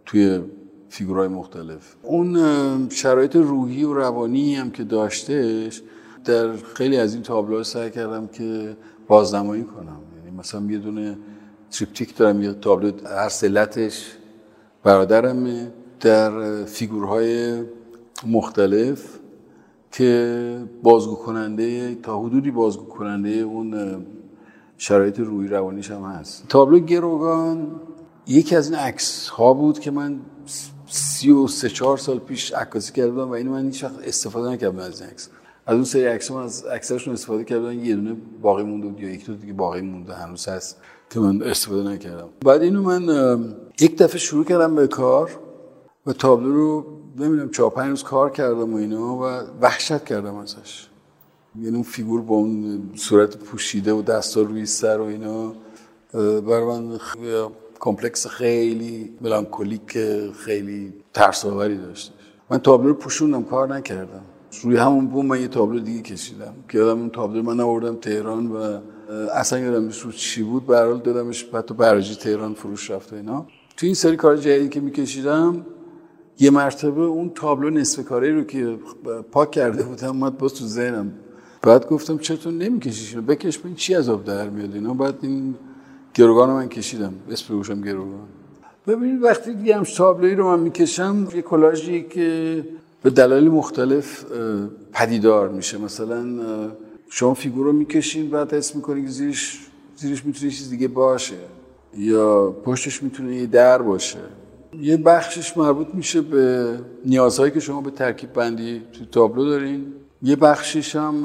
توی 0.07 0.41
فیگورهای 0.89 1.29
مختلف. 1.29 1.95
اون 2.03 2.89
شرایط 2.89 3.37
روحی 3.37 3.85
و 3.85 3.95
روانی 3.95 4.55
هم 4.55 4.71
که 4.71 4.85
داشتهش 4.85 5.83
در 6.25 6.53
خیلی 6.75 6.97
از 6.97 7.15
این 7.15 7.23
تابلوها 7.23 7.63
سعی 7.63 7.91
کردم 7.91 8.27
که 8.27 8.77
بازنمایی 9.09 9.65
کنم. 9.65 10.01
یعنی 10.17 10.39
مثلا 10.39 10.61
یه 10.71 10.79
دونه 10.79 11.19
تریپتیک 11.71 12.17
دارم 12.17 12.43
یه 12.43 12.53
تابلو 12.53 12.93
هر 13.07 13.29
سلتش 13.29 14.17
برادرمه. 14.83 15.73
در 16.01 16.65
فیگورهای 16.65 17.63
مختلف 18.27 19.19
که 19.93 20.59
بازگو 20.83 21.15
کننده 21.15 21.95
تا 21.95 22.21
حدودی 22.21 22.51
بازگو 22.51 22.85
کننده 22.85 23.31
اون 23.31 23.97
شرایط 24.79 25.21
روی 25.21 25.49
روانیش 25.49 25.91
هم 25.91 26.03
هست. 26.03 26.45
تابلو 26.49 26.79
گروگان 26.79 27.81
یکی 28.27 28.57
از 28.57 28.71
این 28.71 28.79
عکس 28.79 29.29
ها 29.29 29.55
بود 29.55 29.79
که 29.79 29.91
من 29.91 30.21
سی 30.87 31.31
و 31.31 31.47
سه 31.47 31.69
چهار 31.69 31.97
سال 31.97 32.19
پیش 32.19 32.53
عکاسی 32.53 32.93
کردم 32.93 33.29
و 33.29 33.33
اینو 33.33 33.51
من 33.51 33.67
هیچ 33.67 33.85
وقت 33.85 33.99
استفاده 34.05 34.51
نکردم 34.51 34.79
از 34.79 35.01
این 35.01 35.11
عکس. 35.11 35.29
از 35.67 35.75
اون 35.75 35.85
سری 35.85 36.05
عکس 36.05 36.31
از 36.31 36.65
اکثرشون 36.67 37.15
استفاده 37.15 37.45
کردم 37.45 37.85
یه 37.85 37.95
دونه 37.95 38.17
باقی 38.43 38.63
مونده 38.63 39.03
یا 39.03 39.11
یک 39.11 39.27
دو 39.27 39.35
دیگه 39.35 39.53
باقی 39.53 39.81
مونده 39.81 40.15
هنوز 40.15 40.49
هست 40.49 40.77
که 41.11 41.21
من 41.21 41.43
استفاده 41.43 41.91
نکردم. 41.91 42.29
بعد 42.45 42.63
اینو 42.63 42.83
من 42.83 43.05
یک 43.81 43.99
دفعه 43.99 44.19
شروع 44.19 44.45
کردم 44.45 44.75
به 44.75 44.87
کار 44.87 45.31
و 46.07 46.13
تابلو 46.13 46.53
رو 46.53 46.87
نمی‌دونم 47.17 47.51
چهار 47.51 47.71
پنج 47.71 47.91
روز 47.91 48.03
کار 48.03 48.31
کردم 48.31 48.75
و 48.75 48.77
اینا 48.77 49.17
و 49.17 49.23
وحشت 49.61 50.05
کردم 50.05 50.35
ازش. 50.35 50.87
یعنی 51.61 51.75
اون 51.75 51.83
فیگور 51.83 52.21
با 52.21 52.35
اون 52.35 52.81
صورت 52.95 53.37
پوشیده 53.37 53.93
و 53.93 54.03
دستا 54.03 54.43
روی 54.43 54.67
سر 54.67 54.99
و 54.99 55.05
اینا 55.05 55.53
برای 56.41 56.65
من 56.65 56.99
complex 57.81 58.27
خیلی 58.27 59.13
melancholic 59.21 59.99
خیلی 60.33 60.93
ترس 61.15 61.45
آوری 61.45 61.81
من 62.51 62.59
تابلو 62.59 62.89
رو 62.89 62.95
پوشوندم 62.95 63.43
کار 63.43 63.75
نکردم. 63.75 64.23
روی 64.63 64.77
همون 64.77 65.07
بوم 65.07 65.27
من 65.27 65.41
یه 65.41 65.49
تابلو 65.49 65.79
دیگه 65.79 66.03
کشیدم 66.03 66.55
که 66.69 66.79
یادم 66.79 67.01
اون 67.01 67.11
تابلو 67.11 67.43
من 67.43 67.61
آوردم 67.61 67.97
تهران 67.97 68.47
و 68.47 68.79
اصلا 69.35 69.59
یادمش 69.59 70.01
رو 70.01 70.13
چی 70.13 70.43
بود 70.43 70.67
به 70.67 70.75
دادمش 70.75 71.49
حتی 71.55 71.75
براجی 71.75 72.15
تهران 72.15 72.55
فروش 72.55 72.91
رفت 72.91 73.13
و 73.13 73.17
اینا. 73.17 73.47
تو 73.77 73.87
این 73.87 73.95
سری 73.95 74.17
کار 74.17 74.37
جدیدی 74.37 74.69
که 74.69 74.81
میکشیدم 74.81 75.67
یه 76.41 76.51
مرتبه 76.51 77.03
اون 77.03 77.31
تابلو 77.35 77.71
نصف 77.71 78.05
کاری 78.05 78.33
رو 78.33 78.45
که 78.45 78.79
پاک 79.33 79.51
کرده 79.51 79.83
بودم 79.83 80.09
اومد 80.09 80.39
باز 80.39 80.55
تو 80.55 80.65
ذهنم. 80.65 81.13
بعد 81.63 81.89
گفتم 81.89 82.19
چطور 82.19 82.53
نمیکشیش 82.53 83.17
بکش 83.17 83.59
ببین 83.59 83.75
چی 83.75 83.95
از 83.95 84.09
آب 84.09 84.25
در 84.25 84.49
میاد 84.49 84.75
اینا؟ 84.75 84.95
بعد 84.95 85.15
این 85.23 85.55
گروگان 86.15 86.49
رو 86.49 86.55
من 86.55 86.69
کشیدم 86.69 87.15
اسم 87.31 87.55
بگوشم 87.55 87.81
گروگان. 87.81 88.27
ببینید 88.87 89.23
وقتی 89.23 89.55
دیگه 89.55 89.77
هم 89.77 89.83
تابلویی 89.83 90.35
رو 90.35 90.57
من 90.57 90.63
می‌کشم 90.63 91.29
یه 91.35 91.43
کلاژی 91.43 92.03
که 92.03 92.65
به 93.03 93.11
دلایل 93.11 93.49
مختلف 93.49 94.25
پدیدار 94.93 95.49
میشه. 95.49 95.79
مثلا 95.79 96.25
شما 97.09 97.35
فیگور 97.35 97.67
رو 97.67 97.73
می‌کشین 97.73 98.31
بعد 98.31 98.55
اسم 98.55 98.77
می‌کنید 98.77 99.05
که 99.05 99.11
زیرش 99.11 99.67
زیرش 99.97 100.25
می‌تونه 100.25 100.51
چیز 100.51 100.71
دیگه 100.71 100.89
باشه. 100.89 101.35
یا 101.97 102.51
پشتش 102.65 103.03
می‌تونه 103.03 103.37
یه 103.37 103.47
در 103.47 103.83
باشه. 103.83 104.19
یه 104.81 104.97
بخشش 104.97 105.57
مربوط 105.57 105.87
میشه 105.95 106.21
به 106.21 106.79
نیازهایی 107.05 107.53
که 107.53 107.61
شما 107.61 107.81
به 107.81 107.91
ترکیب 107.91 108.33
بندی 108.33 108.83
تو 108.93 109.05
تابلو 109.05 109.45
دارین. 109.45 109.87
یه 110.23 110.37
بخشش 110.37 110.97
هم 110.97 111.25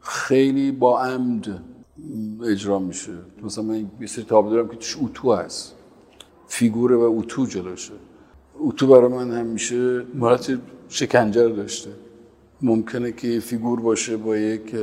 خیلی 0.00 0.72
با 0.72 1.00
عمد 1.02 1.60
اجرا 2.44 2.78
میشه. 2.78 3.12
مثلا 3.42 3.64
من 3.64 3.90
یه 4.00 4.06
سری 4.06 4.24
تابلو 4.24 4.50
دارم 4.50 4.68
که 4.68 4.76
توش 4.76 4.96
اوتو 4.96 5.32
هست. 5.32 5.74
فیگوره 6.46 6.96
و 6.96 7.00
اوتو 7.00 7.46
جلوشه 7.46 7.92
اوتو 8.58 8.86
برای 8.86 9.08
من 9.08 9.30
همیشه 9.30 10.04
مرات 10.14 10.58
شکنجر 10.88 11.48
داشته. 11.48 11.90
ممکنه 12.62 13.12
که 13.12 13.40
فیگور 13.40 13.80
باشه 13.80 14.16
با 14.16 14.36
یک 14.36 14.76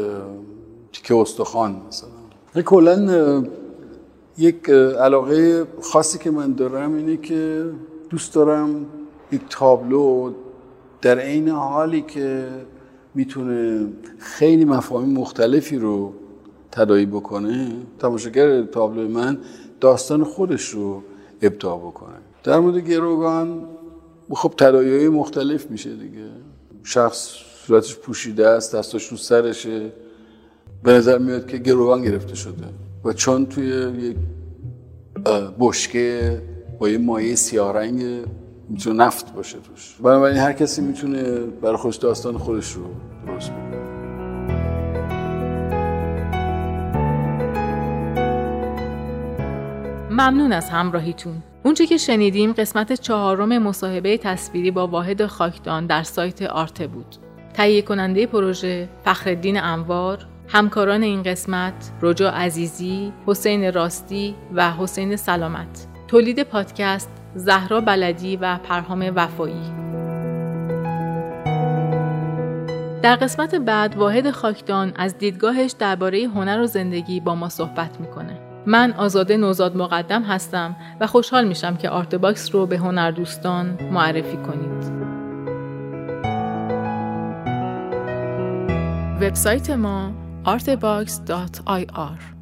تیکه 0.93 1.15
استخوان 1.15 1.81
مثلا. 1.87 2.61
کلا 2.61 3.43
یک 4.37 4.69
علاقه 4.99 5.67
خاصی 5.81 6.17
که 6.17 6.31
من 6.31 6.53
دارم 6.53 6.95
اینه 6.95 7.17
که 7.17 7.65
دوست 8.09 8.33
دارم 8.33 8.85
یک 9.31 9.41
تابلو 9.49 10.33
در 11.01 11.19
عین 11.19 11.49
حالی 11.49 12.01
که 12.01 12.47
می‌تونه 13.15 13.87
خیلی 14.17 14.65
مفاهیم 14.65 15.09
مختلفی 15.09 15.77
رو 15.77 16.13
تدایی 16.71 17.05
بکنه 17.05 17.73
تماشاگر 17.99 18.63
تابلو 18.63 19.07
من 19.07 19.37
داستان 19.81 20.23
خودش 20.23 20.69
رو 20.69 21.03
ابداع 21.41 21.77
بکنه. 21.77 22.15
در 22.43 22.59
مورد 22.59 22.77
گروگان 22.77 23.67
خب 24.31 24.53
تدایی 24.57 25.09
مختلف 25.09 25.71
میشه 25.71 25.95
دیگه. 25.95 26.29
شخص 26.83 27.29
صورتش 27.67 27.95
پوشیده 27.95 28.47
است 28.47 28.75
دستاش 28.75 29.07
رو 29.07 29.17
سرشه. 29.17 29.91
به 30.83 30.91
نظر 30.91 31.17
میاد 31.17 31.47
که 31.47 31.57
گروگان 31.57 32.01
گرفته 32.01 32.35
شده. 32.35 32.84
و 33.05 33.13
چون 33.13 33.45
توی 33.45 33.67
یک 33.99 34.17
بشکه 35.59 36.41
با 36.79 36.89
یه 36.89 36.97
مایه 36.97 37.35
سیاه 37.35 37.73
رنگ 37.73 38.25
می‌تونه 38.69 39.03
نفت 39.05 39.33
باشه 39.33 39.57
توش. 39.59 39.95
بنابراین 40.03 40.37
هر 40.37 40.53
کسی 40.53 40.81
می‌تونه 40.81 41.39
برای 41.39 41.75
خودش 41.77 41.95
داستان 41.95 42.37
خودش 42.37 42.71
رو 42.71 42.83
درست 43.27 43.49
کنه 43.49 43.75
ممنون 50.09 50.51
از 50.51 50.69
همراهیتون. 50.69 51.33
اونچه 51.63 51.85
که 51.85 51.97
شنیدیم 51.97 52.51
قسمت 52.51 52.93
چهارم 52.93 53.57
مصاحبه 53.57 54.17
تصویری 54.17 54.71
با 54.71 54.87
واحد 54.87 55.25
خاکدان 55.25 55.85
در 55.85 56.03
سایت 56.03 56.41
آرته 56.41 56.87
بود. 56.87 57.15
تهیه 57.53 57.81
کننده 57.81 58.25
پروژه 58.25 58.89
فخردین 59.05 59.57
انوار 59.57 60.27
همکاران 60.47 61.03
این 61.03 61.23
قسمت 61.23 61.91
رجا 62.01 62.29
عزیزی، 62.29 63.13
حسین 63.25 63.73
راستی 63.73 64.35
و 64.53 64.71
حسین 64.71 65.15
سلامت. 65.15 65.87
تولید 66.07 66.43
پادکست 66.43 67.09
زهرا 67.35 67.81
بلدی 67.81 68.37
و 68.37 68.57
پرهام 68.57 69.11
وفایی. 69.15 69.71
در 73.01 73.15
قسمت 73.15 73.55
بعد 73.55 73.95
واحد 73.95 74.31
خاکدان 74.31 74.93
از 74.95 75.17
دیدگاهش 75.17 75.71
درباره 75.71 76.23
هنر 76.23 76.61
و 76.61 76.65
زندگی 76.65 77.19
با 77.19 77.35
ما 77.35 77.49
صحبت 77.49 77.99
می‌کنه. 77.99 78.39
من 78.65 78.93
آزاده 78.97 79.37
نوزاد 79.37 79.77
مقدم 79.77 80.23
هستم 80.23 80.75
و 80.99 81.07
خوشحال 81.07 81.47
میشم 81.47 81.75
که 81.75 81.89
آرت 81.89 82.15
باکس 82.15 82.55
رو 82.55 82.65
به 82.65 82.77
هنردوستان 82.77 83.77
معرفی 83.91 84.37
کنید. 84.37 85.05
وبسایت 89.21 89.69
ما 89.69 90.11
artebox.ir 90.45 92.34